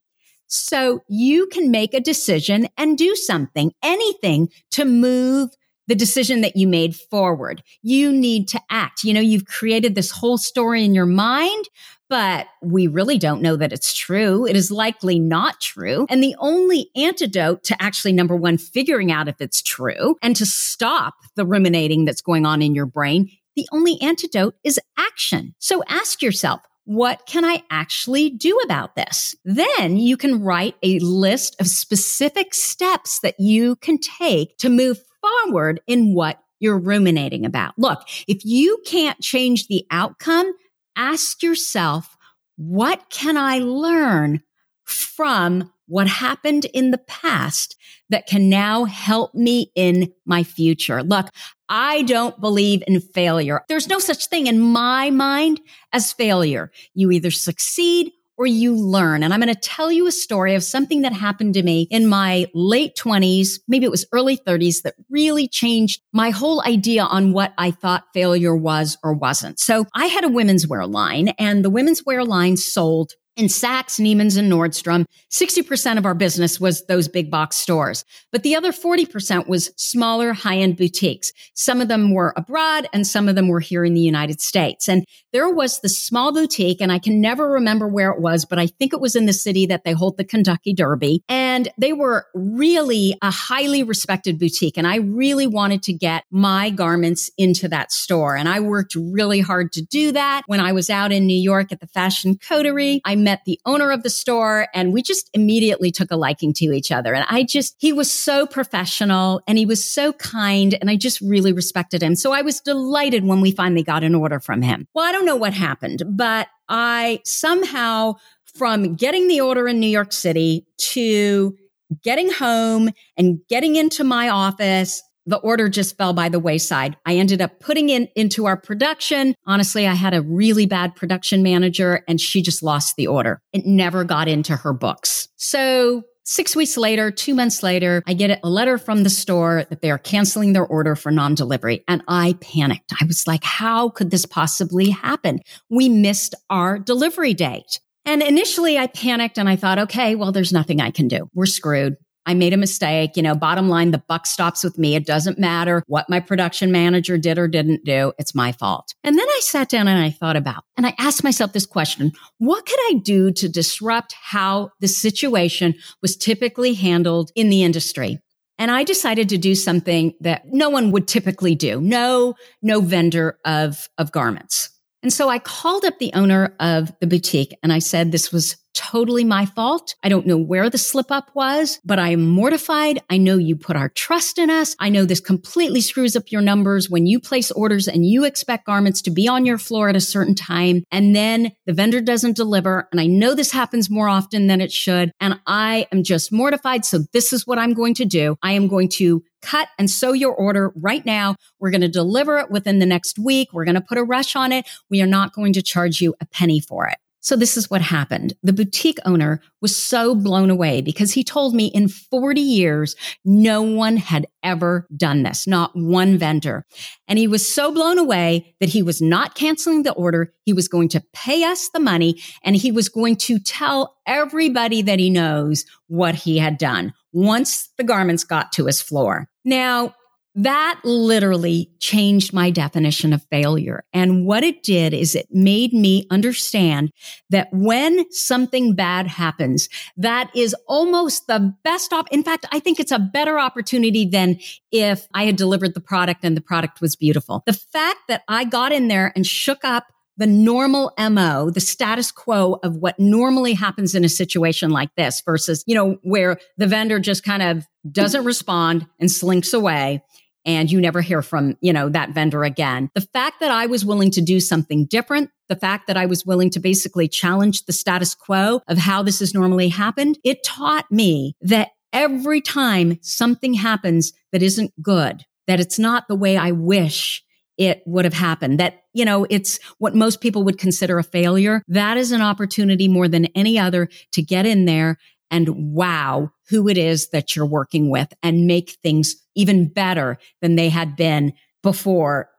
So 0.47 1.03
you 1.07 1.45
can 1.45 1.69
make 1.69 1.93
a 1.93 1.99
decision 1.99 2.67
and 2.75 2.97
do 2.97 3.15
something, 3.15 3.71
anything 3.83 4.49
to 4.71 4.83
move 4.83 5.51
the 5.87 5.95
decision 5.95 6.41
that 6.41 6.55
you 6.55 6.67
made 6.67 6.95
forward. 6.95 7.63
You 7.81 8.11
need 8.11 8.47
to 8.49 8.61
act. 8.69 9.03
You 9.03 9.13
know, 9.13 9.19
you've 9.19 9.45
created 9.45 9.95
this 9.95 10.11
whole 10.11 10.37
story 10.37 10.85
in 10.85 10.93
your 10.93 11.05
mind, 11.05 11.65
but 12.09 12.47
we 12.61 12.87
really 12.87 13.17
don't 13.17 13.41
know 13.41 13.55
that 13.55 13.71
it's 13.71 13.93
true. 13.93 14.45
It 14.45 14.55
is 14.55 14.69
likely 14.69 15.19
not 15.19 15.61
true. 15.61 16.05
And 16.09 16.21
the 16.21 16.35
only 16.39 16.89
antidote 16.95 17.63
to 17.65 17.81
actually, 17.81 18.13
number 18.13 18.35
one, 18.35 18.57
figuring 18.57 19.11
out 19.11 19.27
if 19.27 19.39
it's 19.39 19.61
true 19.61 20.17
and 20.21 20.35
to 20.35 20.45
stop 20.45 21.15
the 21.35 21.45
ruminating 21.45 22.05
that's 22.05 22.21
going 22.21 22.45
on 22.45 22.61
in 22.61 22.75
your 22.75 22.85
brain, 22.85 23.29
the 23.55 23.67
only 23.71 23.99
antidote 24.01 24.55
is 24.63 24.79
action. 24.97 25.55
So 25.59 25.83
ask 25.87 26.21
yourself, 26.21 26.61
what 26.85 27.25
can 27.27 27.45
I 27.45 27.63
actually 27.69 28.29
do 28.29 28.59
about 28.63 28.95
this? 28.95 29.35
Then 29.45 29.97
you 29.97 30.17
can 30.17 30.41
write 30.41 30.75
a 30.83 30.99
list 30.99 31.55
of 31.61 31.67
specific 31.67 32.53
steps 32.53 33.19
that 33.19 33.39
you 33.39 33.75
can 33.77 33.97
take 33.97 34.57
to 34.57 34.69
move 34.69 34.99
forward 35.21 35.81
in 35.87 36.13
what 36.13 36.41
you're 36.59 36.77
ruminating 36.77 37.45
about. 37.45 37.73
Look, 37.77 38.07
if 38.27 38.45
you 38.45 38.81
can't 38.85 39.19
change 39.19 39.67
the 39.67 39.85
outcome, 39.91 40.53
ask 40.95 41.41
yourself, 41.41 42.17
what 42.57 43.09
can 43.09 43.37
I 43.37 43.59
learn 43.59 44.41
from 44.83 45.71
what 45.87 46.07
happened 46.07 46.65
in 46.65 46.91
the 46.91 46.99
past 46.99 47.75
that 48.09 48.27
can 48.27 48.49
now 48.49 48.85
help 48.85 49.33
me 49.33 49.71
in 49.75 50.13
my 50.25 50.43
future? 50.43 51.01
Look, 51.01 51.27
I 51.67 52.03
don't 52.03 52.39
believe 52.39 52.83
in 52.85 52.99
failure. 52.99 53.63
There's 53.67 53.87
no 53.87 53.99
such 53.99 54.27
thing 54.27 54.47
in 54.47 54.59
my 54.59 55.09
mind 55.09 55.61
as 55.93 56.13
failure. 56.13 56.71
You 56.93 57.11
either 57.11 57.31
succeed 57.31 58.11
or 58.41 58.47
you 58.47 58.75
learn. 58.75 59.21
And 59.21 59.35
I'm 59.35 59.39
going 59.39 59.53
to 59.53 59.59
tell 59.59 59.91
you 59.91 60.07
a 60.07 60.11
story 60.11 60.55
of 60.55 60.63
something 60.63 61.03
that 61.03 61.13
happened 61.13 61.53
to 61.53 61.61
me 61.61 61.87
in 61.91 62.07
my 62.07 62.47
late 62.55 62.95
20s, 62.97 63.59
maybe 63.67 63.85
it 63.85 63.91
was 63.91 64.07
early 64.11 64.35
30s, 64.35 64.81
that 64.81 64.95
really 65.11 65.47
changed 65.47 66.01
my 66.11 66.31
whole 66.31 66.63
idea 66.63 67.03
on 67.03 67.33
what 67.33 67.53
I 67.59 67.69
thought 67.69 68.05
failure 68.15 68.55
was 68.55 68.97
or 69.03 69.13
wasn't. 69.13 69.59
So 69.59 69.85
I 69.93 70.07
had 70.07 70.23
a 70.23 70.29
women's 70.29 70.67
wear 70.67 70.87
line, 70.87 71.27
and 71.37 71.63
the 71.63 71.69
women's 71.69 72.03
wear 72.03 72.25
line 72.25 72.57
sold 72.57 73.11
in 73.37 73.45
Saks, 73.45 73.99
Neiman's, 73.99 74.35
and 74.35 74.51
Nordstrom, 74.51 75.05
60% 75.29 75.97
of 75.97 76.05
our 76.05 76.13
business 76.13 76.59
was 76.59 76.85
those 76.85 77.07
big 77.07 77.31
box 77.31 77.55
stores. 77.55 78.03
But 78.31 78.43
the 78.43 78.55
other 78.55 78.71
40% 78.71 79.47
was 79.47 79.71
smaller 79.77 80.33
high 80.33 80.57
end 80.57 80.77
boutiques. 80.77 81.31
Some 81.53 81.81
of 81.81 81.87
them 81.87 82.13
were 82.13 82.33
abroad 82.35 82.87
and 82.93 83.07
some 83.07 83.29
of 83.29 83.35
them 83.35 83.47
were 83.47 83.59
here 83.59 83.85
in 83.85 83.93
the 83.93 84.01
United 84.01 84.41
States. 84.41 84.89
And 84.89 85.05
there 85.31 85.49
was 85.49 85.79
the 85.79 85.89
small 85.89 86.33
boutique, 86.33 86.81
and 86.81 86.91
I 86.91 86.99
can 86.99 87.21
never 87.21 87.49
remember 87.49 87.87
where 87.87 88.11
it 88.11 88.19
was, 88.19 88.45
but 88.45 88.59
I 88.59 88.67
think 88.67 88.93
it 88.93 88.99
was 88.99 89.15
in 89.15 89.25
the 89.25 89.33
city 89.33 89.65
that 89.67 89.83
they 89.85 89.93
hold 89.93 90.17
the 90.17 90.25
Kentucky 90.25 90.73
Derby. 90.73 91.23
And 91.29 91.50
they 91.77 91.93
were 91.93 92.27
really 92.33 93.15
a 93.21 93.31
highly 93.31 93.83
respected 93.83 94.39
boutique. 94.39 94.77
And 94.77 94.87
I 94.87 94.97
really 94.97 95.47
wanted 95.47 95.83
to 95.83 95.93
get 95.93 96.23
my 96.31 96.69
garments 96.69 97.29
into 97.37 97.67
that 97.69 97.91
store. 97.91 98.35
And 98.35 98.47
I 98.47 98.59
worked 98.59 98.95
really 98.95 99.39
hard 99.39 99.71
to 99.73 99.81
do 99.81 100.11
that. 100.11 100.43
When 100.47 100.59
I 100.59 100.71
was 100.71 100.89
out 100.89 101.11
in 101.11 101.25
New 101.25 101.39
York 101.39 101.71
at 101.71 101.79
the 101.79 101.87
Fashion 101.87 102.37
Coterie, 102.37 103.01
I 103.05 103.15
met 103.15 103.41
the 103.45 103.59
owner 103.65 103.91
of 103.91 104.03
the 104.03 104.09
store 104.09 104.67
and 104.73 104.93
we 104.93 105.01
just 105.01 105.29
immediately 105.33 105.91
took 105.91 106.11
a 106.11 106.15
liking 106.15 106.53
to 106.53 106.65
each 106.65 106.91
other. 106.91 107.13
And 107.13 107.25
I 107.29 107.43
just, 107.43 107.75
he 107.79 107.93
was 107.93 108.11
so 108.11 108.45
professional 108.45 109.41
and 109.47 109.57
he 109.57 109.65
was 109.65 109.83
so 109.83 110.13
kind 110.13 110.77
and 110.79 110.89
I 110.89 110.95
just 110.95 111.21
really 111.21 111.53
respected 111.53 112.01
him. 112.01 112.15
So 112.15 112.31
I 112.31 112.41
was 112.41 112.59
delighted 112.59 113.25
when 113.25 113.41
we 113.41 113.51
finally 113.51 113.83
got 113.83 114.03
an 114.03 114.15
order 114.15 114.39
from 114.39 114.61
him. 114.61 114.87
Well, 114.93 115.07
I 115.07 115.11
don't 115.11 115.25
know 115.25 115.35
what 115.35 115.53
happened, 115.53 116.03
but 116.07 116.47
I 116.69 117.19
somehow 117.25 118.15
from 118.55 118.95
getting 118.95 119.27
the 119.27 119.41
order 119.41 119.67
in 119.67 119.79
New 119.79 119.87
York 119.87 120.13
City 120.13 120.65
to 120.77 121.55
getting 122.03 122.31
home 122.31 122.89
and 123.17 123.39
getting 123.49 123.75
into 123.75 124.03
my 124.03 124.29
office 124.29 125.01
the 125.25 125.37
order 125.37 125.69
just 125.69 125.97
fell 125.97 126.13
by 126.13 126.29
the 126.29 126.39
wayside. 126.39 126.97
I 127.05 127.15
ended 127.15 127.41
up 127.41 127.59
putting 127.59 127.89
it 127.89 128.11
into 128.15 128.45
our 128.45 128.57
production. 128.57 129.35
Honestly, 129.45 129.87
I 129.87 129.93
had 129.93 130.13
a 130.13 130.21
really 130.21 130.65
bad 130.65 130.95
production 130.95 131.43
manager 131.43 132.03
and 132.07 132.19
she 132.19 132.41
just 132.41 132.63
lost 132.63 132.95
the 132.95 133.07
order. 133.07 133.39
It 133.53 133.65
never 133.65 134.03
got 134.03 134.27
into 134.27 134.55
her 134.55 134.73
books. 134.73 135.27
So 135.35 136.03
Six 136.23 136.55
weeks 136.55 136.77
later, 136.77 137.09
two 137.09 137.33
months 137.33 137.63
later, 137.63 138.03
I 138.07 138.13
get 138.13 138.39
a 138.43 138.47
letter 138.47 138.77
from 138.77 139.01
the 139.01 139.09
store 139.09 139.65
that 139.69 139.81
they 139.81 139.89
are 139.89 139.97
canceling 139.97 140.53
their 140.53 140.65
order 140.65 140.95
for 140.95 141.11
non 141.11 141.33
delivery. 141.33 141.83
And 141.87 142.03
I 142.07 142.35
panicked. 142.39 142.93
I 143.01 143.05
was 143.05 143.25
like, 143.25 143.43
how 143.43 143.89
could 143.89 144.11
this 144.11 144.27
possibly 144.27 144.91
happen? 144.91 145.39
We 145.69 145.89
missed 145.89 146.35
our 146.49 146.77
delivery 146.77 147.33
date. 147.33 147.79
And 148.05 148.21
initially 148.21 148.77
I 148.77 148.87
panicked 148.87 149.37
and 149.37 149.47
I 149.47 149.55
thought, 149.55 149.79
okay, 149.79 150.15
well, 150.15 150.31
there's 150.31 150.53
nothing 150.53 150.81
I 150.81 150.91
can 150.91 151.07
do. 151.07 151.29
We're 151.33 151.45
screwed. 151.45 151.97
I 152.25 152.33
made 152.33 152.53
a 152.53 152.57
mistake. 152.57 153.17
You 153.17 153.23
know, 153.23 153.35
bottom 153.35 153.67
line, 153.67 153.91
the 153.91 154.03
buck 154.07 154.27
stops 154.27 154.63
with 154.63 154.77
me. 154.77 154.95
It 154.95 155.05
doesn't 155.05 155.39
matter 155.39 155.83
what 155.87 156.09
my 156.09 156.19
production 156.19 156.71
manager 156.71 157.17
did 157.17 157.37
or 157.37 157.47
didn't 157.47 157.83
do. 157.83 158.13
It's 158.19 158.35
my 158.35 158.51
fault. 158.51 158.93
And 159.03 159.17
then 159.17 159.27
I 159.27 159.39
sat 159.41 159.69
down 159.69 159.87
and 159.87 160.03
I 160.03 160.11
thought 160.11 160.35
about, 160.35 160.63
and 160.77 160.85
I 160.85 160.93
asked 160.99 161.23
myself 161.23 161.53
this 161.53 161.65
question. 161.65 162.11
What 162.37 162.65
could 162.65 162.79
I 162.89 163.01
do 163.03 163.31
to 163.31 163.49
disrupt 163.49 164.13
how 164.21 164.69
the 164.79 164.87
situation 164.87 165.73
was 166.01 166.15
typically 166.15 166.73
handled 166.73 167.31
in 167.35 167.49
the 167.49 167.63
industry? 167.63 168.19
And 168.59 168.69
I 168.69 168.83
decided 168.83 169.29
to 169.29 169.39
do 169.39 169.55
something 169.55 170.13
that 170.19 170.43
no 170.45 170.69
one 170.69 170.91
would 170.91 171.07
typically 171.07 171.55
do. 171.55 171.81
No, 171.81 172.35
no 172.61 172.81
vendor 172.81 173.39
of, 173.43 173.89
of 173.97 174.11
garments. 174.11 174.69
And 175.03 175.11
so 175.11 175.29
I 175.29 175.39
called 175.39 175.85
up 175.85 175.99
the 175.99 176.13
owner 176.13 176.55
of 176.59 176.91
the 176.99 177.07
boutique 177.07 177.57
and 177.63 177.73
I 177.73 177.79
said, 177.79 178.11
this 178.11 178.31
was 178.31 178.57
totally 178.73 179.23
my 179.23 179.45
fault. 179.45 179.95
I 180.01 180.09
don't 180.09 180.25
know 180.25 180.37
where 180.37 180.69
the 180.69 180.77
slip 180.77 181.11
up 181.11 181.29
was, 181.33 181.79
but 181.83 181.99
I 181.99 182.09
am 182.09 182.25
mortified. 182.27 183.01
I 183.09 183.17
know 183.17 183.37
you 183.37 183.55
put 183.55 183.75
our 183.75 183.89
trust 183.89 184.37
in 184.37 184.49
us. 184.49 184.75
I 184.79 184.89
know 184.89 185.03
this 185.05 185.19
completely 185.19 185.81
screws 185.81 186.15
up 186.15 186.31
your 186.31 186.41
numbers 186.41 186.89
when 186.89 187.05
you 187.05 187.19
place 187.19 187.51
orders 187.51 187.87
and 187.87 188.05
you 188.05 188.23
expect 188.23 188.65
garments 188.65 189.01
to 189.03 189.11
be 189.11 189.27
on 189.27 189.45
your 189.45 189.57
floor 189.57 189.89
at 189.89 189.95
a 189.95 190.01
certain 190.01 190.35
time 190.35 190.83
and 190.91 191.15
then 191.15 191.51
the 191.65 191.73
vendor 191.73 192.01
doesn't 192.01 192.35
deliver. 192.35 192.87
And 192.91 193.01
I 193.01 193.07
know 193.07 193.35
this 193.35 193.51
happens 193.51 193.89
more 193.89 194.07
often 194.07 194.47
than 194.47 194.61
it 194.61 194.71
should. 194.71 195.11
And 195.19 195.39
I 195.45 195.87
am 195.91 196.03
just 196.03 196.31
mortified. 196.31 196.85
So 196.85 196.99
this 197.11 197.33
is 197.33 197.45
what 197.45 197.59
I'm 197.59 197.73
going 197.73 197.95
to 197.95 198.05
do. 198.05 198.37
I 198.41 198.53
am 198.53 198.67
going 198.67 198.89
to 198.89 199.23
cut 199.41 199.69
and 199.77 199.89
sew 199.89 200.13
your 200.13 200.33
order 200.33 200.71
right 200.75 201.05
now. 201.05 201.35
We're 201.59 201.71
going 201.71 201.81
to 201.81 201.87
deliver 201.87 202.37
it 202.37 202.51
within 202.51 202.79
the 202.79 202.85
next 202.85 203.19
week. 203.19 203.49
We're 203.53 203.65
going 203.65 203.75
to 203.75 203.81
put 203.81 203.97
a 203.97 204.03
rush 204.03 204.35
on 204.35 204.51
it. 204.51 204.67
We 204.89 205.01
are 205.01 205.07
not 205.07 205.33
going 205.33 205.53
to 205.53 205.61
charge 205.61 206.01
you 206.01 206.15
a 206.21 206.25
penny 206.25 206.59
for 206.59 206.87
it. 206.87 206.97
So 207.23 207.35
this 207.35 207.55
is 207.55 207.69
what 207.69 207.81
happened. 207.81 208.33
The 208.41 208.51
boutique 208.51 208.97
owner 209.05 209.41
was 209.61 209.77
so 209.77 210.15
blown 210.15 210.49
away 210.49 210.81
because 210.81 211.11
he 211.11 211.23
told 211.23 211.53
me 211.53 211.67
in 211.67 211.87
40 211.87 212.41
years, 212.41 212.95
no 213.23 213.61
one 213.61 213.97
had 213.97 214.25
ever 214.41 214.87
done 214.97 215.21
this, 215.21 215.45
not 215.45 215.71
one 215.75 216.17
vendor. 216.17 216.65
And 217.07 217.19
he 217.19 217.27
was 217.27 217.47
so 217.47 217.71
blown 217.71 217.99
away 217.99 218.55
that 218.59 218.69
he 218.69 218.81
was 218.81 219.03
not 219.03 219.35
canceling 219.35 219.83
the 219.83 219.93
order. 219.93 220.33
He 220.45 220.53
was 220.53 220.67
going 220.67 220.89
to 220.89 221.03
pay 221.13 221.43
us 221.43 221.69
the 221.69 221.79
money 221.79 222.19
and 222.43 222.55
he 222.55 222.71
was 222.71 222.89
going 222.89 223.17
to 223.17 223.37
tell 223.37 223.97
everybody 224.07 224.81
that 224.81 224.97
he 224.97 225.11
knows 225.11 225.63
what 225.87 226.15
he 226.15 226.39
had 226.39 226.57
done 226.57 226.91
once 227.13 227.69
the 227.77 227.83
garments 227.83 228.23
got 228.23 228.51
to 228.53 228.65
his 228.65 228.81
floor. 228.81 229.29
Now, 229.43 229.95
that 230.33 230.79
literally 230.85 231.69
changed 231.79 232.31
my 232.31 232.51
definition 232.51 233.11
of 233.11 233.25
failure. 233.29 233.83
And 233.91 234.25
what 234.25 234.43
it 234.43 234.63
did 234.63 234.93
is 234.93 235.13
it 235.13 235.27
made 235.29 235.73
me 235.73 236.07
understand 236.09 236.91
that 237.29 237.49
when 237.51 238.09
something 238.11 238.73
bad 238.73 239.07
happens, 239.07 239.67
that 239.97 240.31
is 240.33 240.55
almost 240.67 241.27
the 241.27 241.53
best 241.63 241.91
op. 241.91 242.07
In 242.11 242.23
fact, 242.23 242.45
I 242.51 242.59
think 242.59 242.79
it's 242.79 242.93
a 242.93 242.99
better 242.99 243.39
opportunity 243.39 244.05
than 244.05 244.39
if 244.71 245.05
I 245.13 245.25
had 245.25 245.35
delivered 245.35 245.73
the 245.73 245.81
product 245.81 246.23
and 246.23 246.37
the 246.37 246.41
product 246.41 246.79
was 246.79 246.95
beautiful. 246.95 247.43
The 247.45 247.53
fact 247.53 247.99
that 248.07 248.23
I 248.29 248.45
got 248.45 248.71
in 248.71 248.87
there 248.87 249.11
and 249.15 249.27
shook 249.27 249.65
up 249.65 249.91
the 250.21 250.27
normal 250.27 250.93
MO, 250.99 251.49
the 251.49 251.59
status 251.59 252.11
quo 252.11 252.59
of 252.61 252.75
what 252.75 252.99
normally 252.99 253.53
happens 253.53 253.95
in 253.95 254.05
a 254.05 254.09
situation 254.09 254.69
like 254.69 254.93
this 254.95 255.19
versus, 255.25 255.63
you 255.65 255.73
know, 255.73 255.97
where 256.03 256.37
the 256.57 256.67
vendor 256.67 256.99
just 256.99 257.23
kind 257.23 257.41
of 257.41 257.65
doesn't 257.91 258.23
respond 258.23 258.85
and 258.99 259.09
slinks 259.09 259.51
away 259.51 260.03
and 260.45 260.71
you 260.71 260.79
never 260.79 261.01
hear 261.01 261.23
from, 261.23 261.57
you 261.59 261.73
know, 261.73 261.89
that 261.89 262.11
vendor 262.11 262.43
again. 262.43 262.91
The 262.93 263.01
fact 263.01 263.39
that 263.39 263.49
I 263.49 263.65
was 263.65 263.83
willing 263.83 264.11
to 264.11 264.21
do 264.21 264.39
something 264.39 264.85
different, 264.85 265.31
the 265.49 265.55
fact 265.55 265.87
that 265.87 265.97
I 265.97 266.05
was 266.05 266.23
willing 266.23 266.51
to 266.51 266.59
basically 266.59 267.07
challenge 267.07 267.65
the 267.65 267.73
status 267.73 268.13
quo 268.13 268.61
of 268.67 268.77
how 268.77 269.01
this 269.01 269.21
has 269.21 269.33
normally 269.33 269.69
happened, 269.69 270.19
it 270.23 270.43
taught 270.43 270.85
me 270.91 271.35
that 271.41 271.69
every 271.93 272.41
time 272.41 272.99
something 273.01 273.55
happens 273.55 274.13
that 274.31 274.43
isn't 274.43 274.71
good, 274.83 275.25
that 275.47 275.59
it's 275.59 275.79
not 275.79 276.07
the 276.07 276.15
way 276.15 276.37
I 276.37 276.51
wish 276.51 277.23
it 277.57 277.81
would 277.87 278.05
have 278.05 278.13
happened. 278.13 278.59
That, 278.59 278.80
you 278.93 279.05
know, 279.05 279.25
it's 279.29 279.59
what 279.77 279.95
most 279.95 280.21
people 280.21 280.43
would 280.43 280.57
consider 280.57 280.99
a 280.99 281.03
failure. 281.03 281.63
That 281.67 281.97
is 281.97 282.11
an 282.11 282.21
opportunity 282.21 282.87
more 282.87 283.07
than 283.07 283.25
any 283.27 283.57
other 283.57 283.89
to 284.11 284.21
get 284.21 284.45
in 284.45 284.65
there 284.65 284.97
and 285.29 285.73
wow 285.73 286.31
who 286.49 286.67
it 286.67 286.77
is 286.77 287.09
that 287.09 287.35
you're 287.35 287.45
working 287.45 287.89
with 287.89 288.13
and 288.21 288.47
make 288.47 288.71
things 288.83 289.15
even 289.35 289.67
better 289.67 290.17
than 290.41 290.55
they 290.55 290.69
had 290.69 290.95
been 290.95 291.33
before 291.63 292.29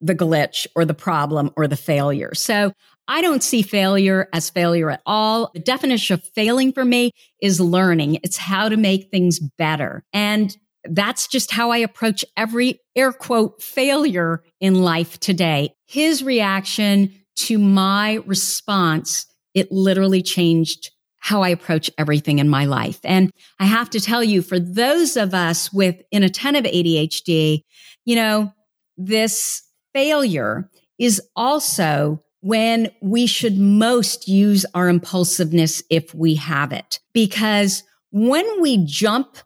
the 0.00 0.14
glitch 0.14 0.66
or 0.76 0.84
the 0.84 0.94
problem 0.94 1.50
or 1.56 1.66
the 1.66 1.76
failure. 1.76 2.34
So 2.34 2.72
I 3.08 3.22
don't 3.22 3.42
see 3.42 3.62
failure 3.62 4.28
as 4.32 4.50
failure 4.50 4.90
at 4.90 5.02
all. 5.06 5.50
The 5.54 5.60
definition 5.60 6.14
of 6.14 6.24
failing 6.24 6.72
for 6.72 6.84
me 6.84 7.12
is 7.40 7.60
learning. 7.60 8.18
It's 8.22 8.36
how 8.36 8.68
to 8.68 8.76
make 8.76 9.10
things 9.10 9.38
better. 9.38 10.04
And 10.12 10.56
that's 10.84 11.26
just 11.28 11.50
how 11.50 11.70
I 11.70 11.78
approach 11.78 12.24
every 12.36 12.80
air 12.96 13.12
quote 13.12 13.62
failure 13.62 14.42
in 14.60 14.82
life 14.82 15.18
today. 15.20 15.74
His 15.86 16.22
reaction 16.22 17.12
to 17.36 17.58
my 17.58 18.20
response, 18.26 19.26
it 19.54 19.70
literally 19.70 20.22
changed 20.22 20.90
how 21.18 21.42
I 21.42 21.50
approach 21.50 21.88
everything 21.96 22.40
in 22.40 22.48
my 22.48 22.64
life. 22.64 22.98
And 23.04 23.30
I 23.60 23.66
have 23.66 23.88
to 23.90 24.00
tell 24.00 24.24
you, 24.24 24.42
for 24.42 24.58
those 24.58 25.16
of 25.16 25.34
us 25.34 25.72
with 25.72 26.02
inattentive 26.10 26.64
ADHD, 26.64 27.62
you 28.04 28.16
know, 28.16 28.52
this 28.96 29.62
failure 29.94 30.68
is 30.98 31.22
also 31.36 32.22
when 32.40 32.90
we 33.00 33.26
should 33.26 33.56
most 33.56 34.26
use 34.26 34.66
our 34.74 34.88
impulsiveness 34.88 35.80
if 35.90 36.12
we 36.12 36.34
have 36.34 36.72
it. 36.72 36.98
Because 37.14 37.84
when 38.10 38.60
we 38.60 38.84
jump 38.84 39.38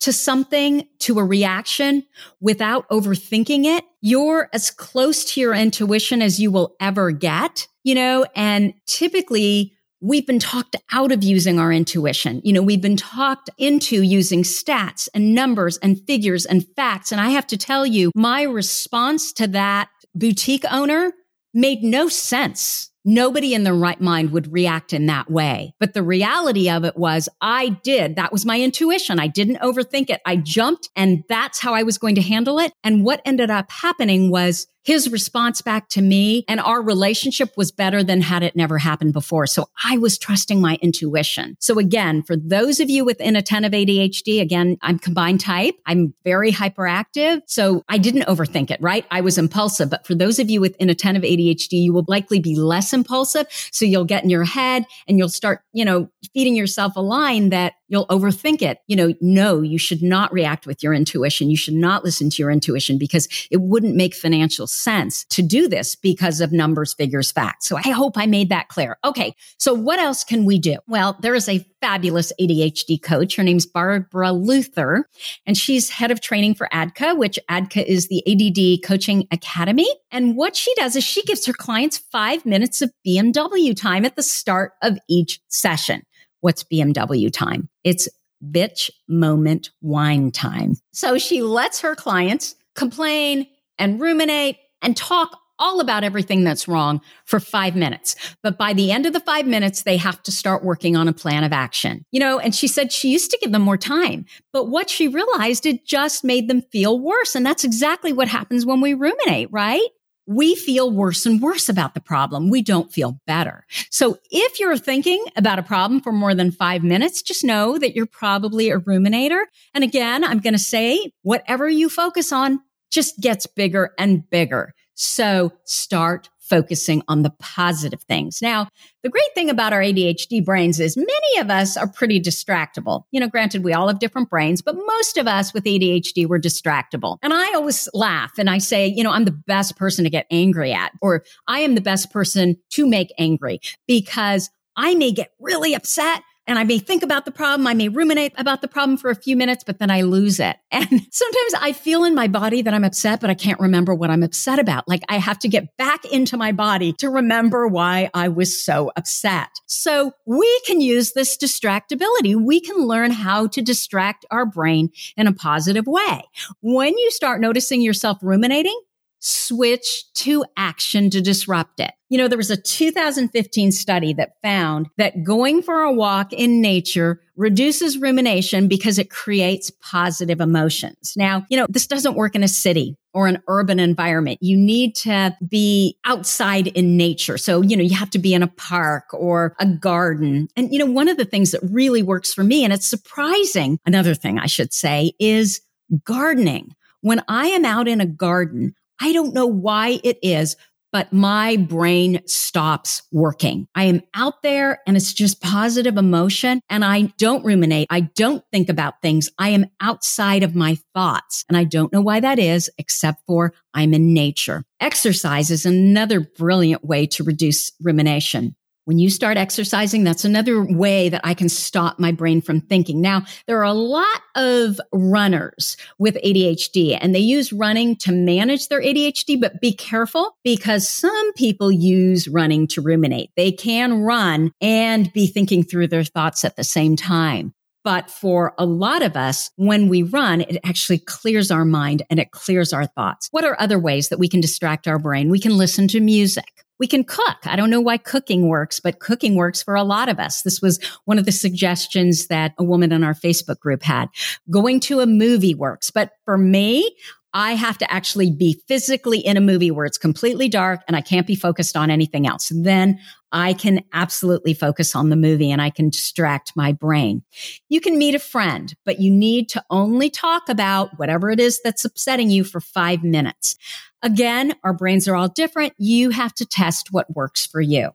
to 0.00 0.12
something, 0.12 0.86
to 1.00 1.18
a 1.18 1.24
reaction 1.24 2.04
without 2.40 2.88
overthinking 2.88 3.64
it, 3.64 3.84
you're 4.00 4.48
as 4.52 4.70
close 4.70 5.24
to 5.24 5.40
your 5.40 5.54
intuition 5.54 6.22
as 6.22 6.38
you 6.38 6.50
will 6.50 6.76
ever 6.80 7.10
get, 7.10 7.66
you 7.82 7.94
know, 7.94 8.24
and 8.36 8.74
typically 8.86 9.72
we've 10.00 10.26
been 10.26 10.38
talked 10.38 10.76
out 10.92 11.10
of 11.10 11.24
using 11.24 11.58
our 11.58 11.72
intuition. 11.72 12.40
You 12.44 12.52
know, 12.52 12.62
we've 12.62 12.80
been 12.80 12.96
talked 12.96 13.50
into 13.58 14.02
using 14.02 14.42
stats 14.42 15.08
and 15.12 15.34
numbers 15.34 15.76
and 15.78 16.00
figures 16.06 16.46
and 16.46 16.66
facts. 16.76 17.10
And 17.10 17.20
I 17.20 17.30
have 17.30 17.46
to 17.48 17.56
tell 17.56 17.84
you, 17.84 18.12
my 18.14 18.42
response 18.42 19.32
to 19.34 19.48
that 19.48 19.88
boutique 20.14 20.64
owner 20.70 21.12
made 21.52 21.82
no 21.82 22.08
sense. 22.08 22.90
Nobody 23.10 23.54
in 23.54 23.64
their 23.64 23.74
right 23.74 23.98
mind 23.98 24.32
would 24.32 24.52
react 24.52 24.92
in 24.92 25.06
that 25.06 25.30
way. 25.30 25.72
But 25.80 25.94
the 25.94 26.02
reality 26.02 26.68
of 26.68 26.84
it 26.84 26.94
was 26.98 27.26
I 27.40 27.70
did. 27.82 28.16
That 28.16 28.32
was 28.32 28.44
my 28.44 28.60
intuition. 28.60 29.18
I 29.18 29.28
didn't 29.28 29.62
overthink 29.62 30.10
it. 30.10 30.20
I 30.26 30.36
jumped 30.36 30.90
and 30.94 31.24
that's 31.26 31.58
how 31.58 31.72
I 31.72 31.84
was 31.84 31.96
going 31.96 32.16
to 32.16 32.20
handle 32.20 32.58
it. 32.58 32.74
And 32.84 33.06
what 33.06 33.22
ended 33.24 33.48
up 33.48 33.70
happening 33.70 34.30
was 34.30 34.66
his 34.84 35.10
response 35.10 35.60
back 35.62 35.88
to 35.90 36.02
me 36.02 36.44
and 36.48 36.60
our 36.60 36.82
relationship 36.82 37.56
was 37.56 37.70
better 37.70 38.02
than 38.02 38.20
had 38.20 38.42
it 38.42 38.56
never 38.56 38.78
happened 38.78 39.12
before. 39.12 39.46
So 39.46 39.68
I 39.84 39.98
was 39.98 40.18
trusting 40.18 40.60
my 40.60 40.78
intuition. 40.80 41.56
So 41.60 41.78
again, 41.78 42.22
for 42.22 42.36
those 42.36 42.80
of 42.80 42.88
you 42.88 43.04
with 43.04 43.20
inattentive 43.20 43.72
ADHD, 43.72 44.40
again, 44.40 44.78
I'm 44.82 44.98
combined 44.98 45.40
type. 45.40 45.74
I'm 45.86 46.14
very 46.24 46.52
hyperactive. 46.52 47.42
So 47.46 47.84
I 47.88 47.98
didn't 47.98 48.22
overthink 48.22 48.70
it, 48.70 48.80
right? 48.80 49.04
I 49.10 49.20
was 49.20 49.38
impulsive. 49.38 49.90
But 49.90 50.06
for 50.06 50.14
those 50.14 50.38
of 50.38 50.50
you 50.50 50.60
with 50.60 50.76
inattentive 50.76 51.22
ADHD, 51.22 51.72
you 51.72 51.92
will 51.92 52.04
likely 52.08 52.40
be 52.40 52.56
less 52.56 52.92
impulsive. 52.92 53.46
So 53.72 53.84
you'll 53.84 54.04
get 54.04 54.24
in 54.24 54.30
your 54.30 54.44
head 54.44 54.84
and 55.06 55.18
you'll 55.18 55.28
start, 55.28 55.60
you 55.72 55.84
know, 55.84 56.10
feeding 56.34 56.54
yourself 56.54 56.94
a 56.96 57.00
line 57.00 57.50
that 57.50 57.74
you'll 57.88 58.06
overthink 58.06 58.62
it. 58.62 58.78
You 58.86 58.96
know, 58.96 59.14
no, 59.20 59.62
you 59.62 59.78
should 59.78 60.02
not 60.02 60.32
react 60.32 60.66
with 60.66 60.82
your 60.82 60.92
intuition. 60.92 61.50
You 61.50 61.56
should 61.56 61.74
not 61.74 62.04
listen 62.04 62.30
to 62.30 62.42
your 62.42 62.50
intuition 62.50 62.98
because 62.98 63.28
it 63.50 63.60
wouldn't 63.60 63.96
make 63.96 64.14
financial 64.14 64.66
sense 64.66 65.24
to 65.26 65.42
do 65.42 65.68
this 65.68 65.94
because 65.94 66.40
of 66.40 66.52
numbers, 66.52 66.94
figures, 66.94 67.32
facts. 67.32 67.66
So 67.68 67.76
I 67.76 67.90
hope 67.90 68.16
I 68.16 68.26
made 68.26 68.50
that 68.50 68.68
clear. 68.68 68.98
Okay. 69.04 69.34
So 69.58 69.74
what 69.74 69.98
else 69.98 70.22
can 70.24 70.44
we 70.44 70.58
do? 70.58 70.76
Well, 70.86 71.16
there 71.20 71.34
is 71.34 71.48
a 71.48 71.64
fabulous 71.80 72.32
ADHD 72.40 73.00
coach. 73.02 73.36
Her 73.36 73.42
name's 73.42 73.66
Barbara 73.66 74.32
Luther, 74.32 75.08
and 75.46 75.56
she's 75.56 75.90
head 75.90 76.10
of 76.10 76.20
training 76.20 76.54
for 76.54 76.68
ADDCA, 76.72 77.16
which 77.16 77.38
ADDCA 77.50 77.84
is 77.84 78.08
the 78.08 78.22
ADD 78.26 78.86
Coaching 78.86 79.26
Academy. 79.30 79.88
And 80.10 80.36
what 80.36 80.56
she 80.56 80.74
does 80.74 80.96
is 80.96 81.04
she 81.04 81.22
gives 81.22 81.46
her 81.46 81.52
clients 81.52 81.98
five 81.98 82.44
minutes 82.44 82.82
of 82.82 82.92
BMW 83.06 83.76
time 83.76 84.04
at 84.04 84.16
the 84.16 84.22
start 84.22 84.72
of 84.82 84.98
each 85.08 85.40
session. 85.48 86.02
What's 86.40 86.64
BMW 86.64 87.32
time? 87.32 87.68
It's 87.84 88.08
bitch 88.44 88.90
moment 89.08 89.70
wine 89.80 90.30
time. 90.30 90.74
So 90.92 91.18
she 91.18 91.42
lets 91.42 91.80
her 91.80 91.94
clients 91.94 92.54
complain 92.74 93.46
and 93.78 94.00
ruminate 94.00 94.56
and 94.82 94.96
talk 94.96 95.38
all 95.58 95.80
about 95.80 96.04
everything 96.04 96.44
that's 96.44 96.68
wrong 96.68 97.00
for 97.24 97.40
five 97.40 97.74
minutes. 97.74 98.14
But 98.42 98.58
by 98.58 98.72
the 98.72 98.92
end 98.92 99.06
of 99.06 99.12
the 99.12 99.20
five 99.20 99.46
minutes, 99.46 99.82
they 99.82 99.96
have 99.96 100.22
to 100.22 100.32
start 100.32 100.64
working 100.64 100.96
on 100.96 101.08
a 101.08 101.12
plan 101.12 101.44
of 101.44 101.52
action. 101.52 102.04
You 102.12 102.20
know, 102.20 102.38
and 102.38 102.54
she 102.54 102.68
said 102.68 102.92
she 102.92 103.10
used 103.10 103.30
to 103.32 103.38
give 103.40 103.52
them 103.52 103.62
more 103.62 103.76
time, 103.76 104.26
but 104.52 104.68
what 104.68 104.88
she 104.88 105.08
realized, 105.08 105.66
it 105.66 105.84
just 105.84 106.24
made 106.24 106.48
them 106.48 106.62
feel 106.70 106.98
worse. 106.98 107.34
And 107.34 107.44
that's 107.44 107.64
exactly 107.64 108.12
what 108.12 108.28
happens 108.28 108.64
when 108.64 108.80
we 108.80 108.94
ruminate, 108.94 109.48
right? 109.50 109.88
We 110.28 110.54
feel 110.54 110.90
worse 110.90 111.24
and 111.24 111.40
worse 111.40 111.70
about 111.70 111.94
the 111.94 112.00
problem. 112.00 112.50
We 112.50 112.60
don't 112.60 112.92
feel 112.92 113.18
better. 113.26 113.64
So 113.90 114.18
if 114.30 114.60
you're 114.60 114.76
thinking 114.76 115.24
about 115.36 115.58
a 115.58 115.62
problem 115.62 116.02
for 116.02 116.12
more 116.12 116.34
than 116.34 116.52
five 116.52 116.84
minutes, 116.84 117.22
just 117.22 117.44
know 117.44 117.78
that 117.78 117.96
you're 117.96 118.04
probably 118.04 118.68
a 118.68 118.78
ruminator. 118.78 119.44
And 119.72 119.82
again, 119.82 120.22
I'm 120.22 120.40
going 120.40 120.52
to 120.52 120.58
say 120.58 121.12
whatever 121.22 121.66
you 121.66 121.88
focus 121.88 122.30
on 122.30 122.60
just 122.90 123.18
gets 123.20 123.46
bigger 123.46 123.94
and 123.98 124.28
bigger. 124.28 124.74
So 124.94 125.52
start 125.64 126.28
focusing 126.48 127.02
on 127.08 127.22
the 127.22 127.30
positive 127.38 128.02
things. 128.02 128.40
Now, 128.42 128.68
the 129.02 129.08
great 129.08 129.34
thing 129.34 129.50
about 129.50 129.72
our 129.72 129.80
ADHD 129.80 130.44
brains 130.44 130.80
is 130.80 130.96
many 130.96 131.38
of 131.38 131.50
us 131.50 131.76
are 131.76 131.88
pretty 131.88 132.20
distractible. 132.20 133.04
You 133.10 133.20
know, 133.20 133.28
granted, 133.28 133.64
we 133.64 133.72
all 133.72 133.88
have 133.88 133.98
different 133.98 134.30
brains, 134.30 134.62
but 134.62 134.76
most 134.76 135.16
of 135.16 135.26
us 135.26 135.52
with 135.52 135.64
ADHD, 135.64 136.26
we're 136.26 136.40
distractible. 136.40 137.18
And 137.22 137.32
I 137.32 137.52
always 137.54 137.88
laugh 137.94 138.32
and 138.38 138.50
I 138.50 138.58
say, 138.58 138.86
you 138.86 139.04
know, 139.04 139.12
I'm 139.12 139.24
the 139.24 139.30
best 139.30 139.76
person 139.76 140.04
to 140.04 140.10
get 140.10 140.26
angry 140.30 140.72
at, 140.72 140.92
or 141.00 141.24
I 141.46 141.60
am 141.60 141.74
the 141.74 141.80
best 141.80 142.10
person 142.10 142.56
to 142.70 142.86
make 142.86 143.12
angry 143.18 143.60
because 143.86 144.50
I 144.76 144.94
may 144.94 145.12
get 145.12 145.32
really 145.40 145.74
upset 145.74 146.22
and 146.48 146.58
I 146.58 146.64
may 146.64 146.78
think 146.78 147.02
about 147.02 147.26
the 147.26 147.30
problem. 147.30 147.66
I 147.66 147.74
may 147.74 147.88
ruminate 147.88 148.32
about 148.38 148.62
the 148.62 148.68
problem 148.68 148.96
for 148.96 149.10
a 149.10 149.14
few 149.14 149.36
minutes, 149.36 149.62
but 149.62 149.78
then 149.78 149.90
I 149.90 150.00
lose 150.00 150.40
it. 150.40 150.56
And 150.78 151.06
sometimes 151.10 151.54
I 151.60 151.72
feel 151.72 152.04
in 152.04 152.14
my 152.14 152.28
body 152.28 152.62
that 152.62 152.72
I'm 152.72 152.84
upset, 152.84 153.20
but 153.20 153.30
I 153.30 153.34
can't 153.34 153.58
remember 153.58 153.94
what 153.94 154.10
I'm 154.10 154.22
upset 154.22 154.58
about. 154.58 154.88
Like 154.88 155.02
I 155.08 155.18
have 155.18 155.38
to 155.40 155.48
get 155.48 155.76
back 155.76 156.04
into 156.06 156.36
my 156.36 156.52
body 156.52 156.92
to 156.94 157.10
remember 157.10 157.66
why 157.66 158.10
I 158.14 158.28
was 158.28 158.58
so 158.64 158.92
upset. 158.96 159.48
So 159.66 160.12
we 160.24 160.60
can 160.66 160.80
use 160.80 161.12
this 161.12 161.36
distractibility. 161.36 162.36
We 162.36 162.60
can 162.60 162.86
learn 162.86 163.10
how 163.10 163.48
to 163.48 163.60
distract 163.60 164.24
our 164.30 164.46
brain 164.46 164.90
in 165.16 165.26
a 165.26 165.32
positive 165.32 165.86
way. 165.86 166.22
When 166.60 166.96
you 166.96 167.10
start 167.10 167.40
noticing 167.40 167.82
yourself 167.82 168.18
ruminating, 168.22 168.80
switch 169.18 170.12
to 170.14 170.44
action 170.56 171.10
to 171.10 171.20
disrupt 171.20 171.80
it. 171.80 171.92
You 172.08 172.18
know, 172.18 172.28
there 172.28 172.38
was 172.38 172.50
a 172.50 172.56
2015 172.56 173.72
study 173.72 174.12
that 174.14 174.40
found 174.42 174.88
that 174.96 175.24
going 175.24 175.62
for 175.62 175.82
a 175.82 175.92
walk 175.92 176.32
in 176.32 176.60
nature 176.60 177.20
reduces 177.36 177.98
rumination 177.98 178.66
because 178.66 178.98
it 178.98 179.10
creates 179.10 179.70
positive 179.80 180.40
emotions. 180.40 181.14
Now, 181.16 181.44
you 181.48 181.56
know, 181.56 181.66
this 181.68 181.86
doesn't 181.86 182.16
work 182.16 182.34
in 182.34 182.42
a 182.42 182.48
city 182.48 182.96
or 183.12 183.28
an 183.28 183.42
urban 183.46 183.78
environment. 183.78 184.38
You 184.40 184.56
need 184.56 184.94
to 184.96 185.36
be 185.46 185.98
outside 186.04 186.68
in 186.68 186.96
nature. 186.96 187.38
So, 187.38 187.62
you 187.62 187.76
know, 187.76 187.82
you 187.82 187.96
have 187.96 188.10
to 188.10 188.18
be 188.18 188.34
in 188.34 188.42
a 188.42 188.48
park 188.48 189.04
or 189.12 189.54
a 189.60 189.66
garden. 189.66 190.48
And, 190.56 190.72
you 190.72 190.78
know, 190.78 190.90
one 190.90 191.08
of 191.08 191.16
the 191.16 191.24
things 191.24 191.50
that 191.50 191.60
really 191.62 192.02
works 192.02 192.32
for 192.32 192.42
me, 192.42 192.64
and 192.64 192.72
it's 192.72 192.86
surprising, 192.86 193.78
another 193.86 194.14
thing 194.14 194.38
I 194.38 194.46
should 194.46 194.72
say, 194.72 195.12
is 195.18 195.60
gardening 196.04 196.74
when 197.00 197.22
I 197.28 197.48
am 197.48 197.64
out 197.64 197.88
in 197.88 198.00
a 198.00 198.06
garden, 198.06 198.74
I 199.00 199.12
don't 199.12 199.34
know 199.34 199.46
why 199.46 200.00
it 200.02 200.18
is, 200.22 200.56
but 200.92 201.12
my 201.12 201.56
brain 201.56 202.20
stops 202.26 203.02
working. 203.12 203.68
I 203.74 203.84
am 203.84 204.02
out 204.14 204.42
there 204.42 204.80
and 204.86 204.96
it's 204.96 205.12
just 205.12 205.40
positive 205.40 205.96
emotion 205.96 206.60
and 206.68 206.84
I 206.84 207.12
don't 207.18 207.44
ruminate. 207.44 207.88
I 207.90 208.00
don't 208.00 208.44
think 208.52 208.68
about 208.68 209.02
things. 209.02 209.28
I 209.38 209.50
am 209.50 209.66
outside 209.80 210.42
of 210.42 210.54
my 210.54 210.78
thoughts 210.94 211.44
and 211.48 211.56
I 211.56 211.64
don't 211.64 211.92
know 211.92 212.00
why 212.00 212.20
that 212.20 212.38
is 212.38 212.70
except 212.78 213.22
for 213.26 213.52
I'm 213.74 213.94
in 213.94 214.14
nature. 214.14 214.64
Exercise 214.80 215.50
is 215.50 215.66
another 215.66 216.20
brilliant 216.20 216.84
way 216.84 217.06
to 217.06 217.24
reduce 217.24 217.72
rumination. 217.80 218.54
When 218.88 218.98
you 218.98 219.10
start 219.10 219.36
exercising, 219.36 220.02
that's 220.02 220.24
another 220.24 220.64
way 220.64 221.10
that 221.10 221.20
I 221.22 221.34
can 221.34 221.50
stop 221.50 221.98
my 221.98 222.10
brain 222.10 222.40
from 222.40 222.62
thinking. 222.62 223.02
Now, 223.02 223.26
there 223.46 223.58
are 223.58 223.64
a 223.64 223.74
lot 223.74 224.22
of 224.34 224.80
runners 224.94 225.76
with 225.98 226.16
ADHD 226.24 226.96
and 226.98 227.14
they 227.14 227.18
use 227.18 227.52
running 227.52 227.96
to 227.96 228.12
manage 228.12 228.68
their 228.68 228.80
ADHD, 228.80 229.38
but 229.38 229.60
be 229.60 229.74
careful 229.74 230.38
because 230.42 230.88
some 230.88 231.34
people 231.34 231.70
use 231.70 232.28
running 232.28 232.66
to 232.68 232.80
ruminate. 232.80 233.28
They 233.36 233.52
can 233.52 234.00
run 234.00 234.52
and 234.62 235.12
be 235.12 235.26
thinking 235.26 235.64
through 235.64 235.88
their 235.88 236.02
thoughts 236.02 236.42
at 236.42 236.56
the 236.56 236.64
same 236.64 236.96
time. 236.96 237.52
But 237.84 238.10
for 238.10 238.54
a 238.56 238.64
lot 238.64 239.02
of 239.02 239.18
us, 239.18 239.50
when 239.56 239.88
we 239.88 240.02
run, 240.02 240.40
it 240.40 240.60
actually 240.64 241.00
clears 241.00 241.50
our 241.50 241.66
mind 241.66 242.04
and 242.08 242.18
it 242.18 242.30
clears 242.30 242.72
our 242.72 242.86
thoughts. 242.86 243.28
What 243.32 243.44
are 243.44 243.60
other 243.60 243.78
ways 243.78 244.08
that 244.08 244.18
we 244.18 244.28
can 244.28 244.40
distract 244.40 244.88
our 244.88 244.98
brain? 244.98 245.28
We 245.28 245.40
can 245.40 245.58
listen 245.58 245.88
to 245.88 246.00
music. 246.00 246.57
We 246.78 246.86
can 246.86 247.04
cook. 247.04 247.38
I 247.44 247.56
don't 247.56 247.70
know 247.70 247.80
why 247.80 247.96
cooking 247.96 248.48
works, 248.48 248.80
but 248.80 249.00
cooking 249.00 249.34
works 249.34 249.62
for 249.62 249.74
a 249.74 249.82
lot 249.82 250.08
of 250.08 250.18
us. 250.18 250.42
This 250.42 250.60
was 250.60 250.78
one 251.04 251.18
of 251.18 251.24
the 251.24 251.32
suggestions 251.32 252.28
that 252.28 252.54
a 252.58 252.64
woman 252.64 252.92
in 252.92 253.04
our 253.04 253.14
Facebook 253.14 253.58
group 253.58 253.82
had. 253.82 254.08
Going 254.50 254.80
to 254.80 255.00
a 255.00 255.06
movie 255.06 255.54
works. 255.54 255.90
But 255.90 256.12
for 256.24 256.38
me, 256.38 256.96
I 257.34 257.52
have 257.52 257.78
to 257.78 257.92
actually 257.92 258.30
be 258.30 258.60
physically 258.68 259.18
in 259.18 259.36
a 259.36 259.40
movie 259.40 259.70
where 259.70 259.84
it's 259.84 259.98
completely 259.98 260.48
dark 260.48 260.80
and 260.88 260.96
I 260.96 261.00
can't 261.00 261.26
be 261.26 261.34
focused 261.34 261.76
on 261.76 261.90
anything 261.90 262.26
else. 262.26 262.50
Then 262.54 262.98
I 263.32 263.52
can 263.52 263.84
absolutely 263.92 264.54
focus 264.54 264.96
on 264.96 265.10
the 265.10 265.16
movie 265.16 265.50
and 265.50 265.60
I 265.60 265.70
can 265.70 265.90
distract 265.90 266.52
my 266.56 266.72
brain. 266.72 267.22
You 267.68 267.80
can 267.80 267.98
meet 267.98 268.14
a 268.14 268.18
friend, 268.18 268.74
but 268.84 269.00
you 269.00 269.10
need 269.10 269.48
to 269.50 269.64
only 269.70 270.10
talk 270.10 270.48
about 270.48 270.98
whatever 270.98 271.30
it 271.30 271.40
is 271.40 271.60
that's 271.62 271.84
upsetting 271.84 272.30
you 272.30 272.44
for 272.44 272.60
five 272.60 273.02
minutes. 273.02 273.56
Again, 274.02 274.54
our 274.64 274.72
brains 274.72 275.08
are 275.08 275.16
all 275.16 275.28
different. 275.28 275.74
You 275.78 276.10
have 276.10 276.34
to 276.34 276.46
test 276.46 276.92
what 276.92 277.14
works 277.14 277.44
for 277.46 277.60
you. 277.60 277.90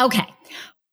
Okay. 0.00 0.26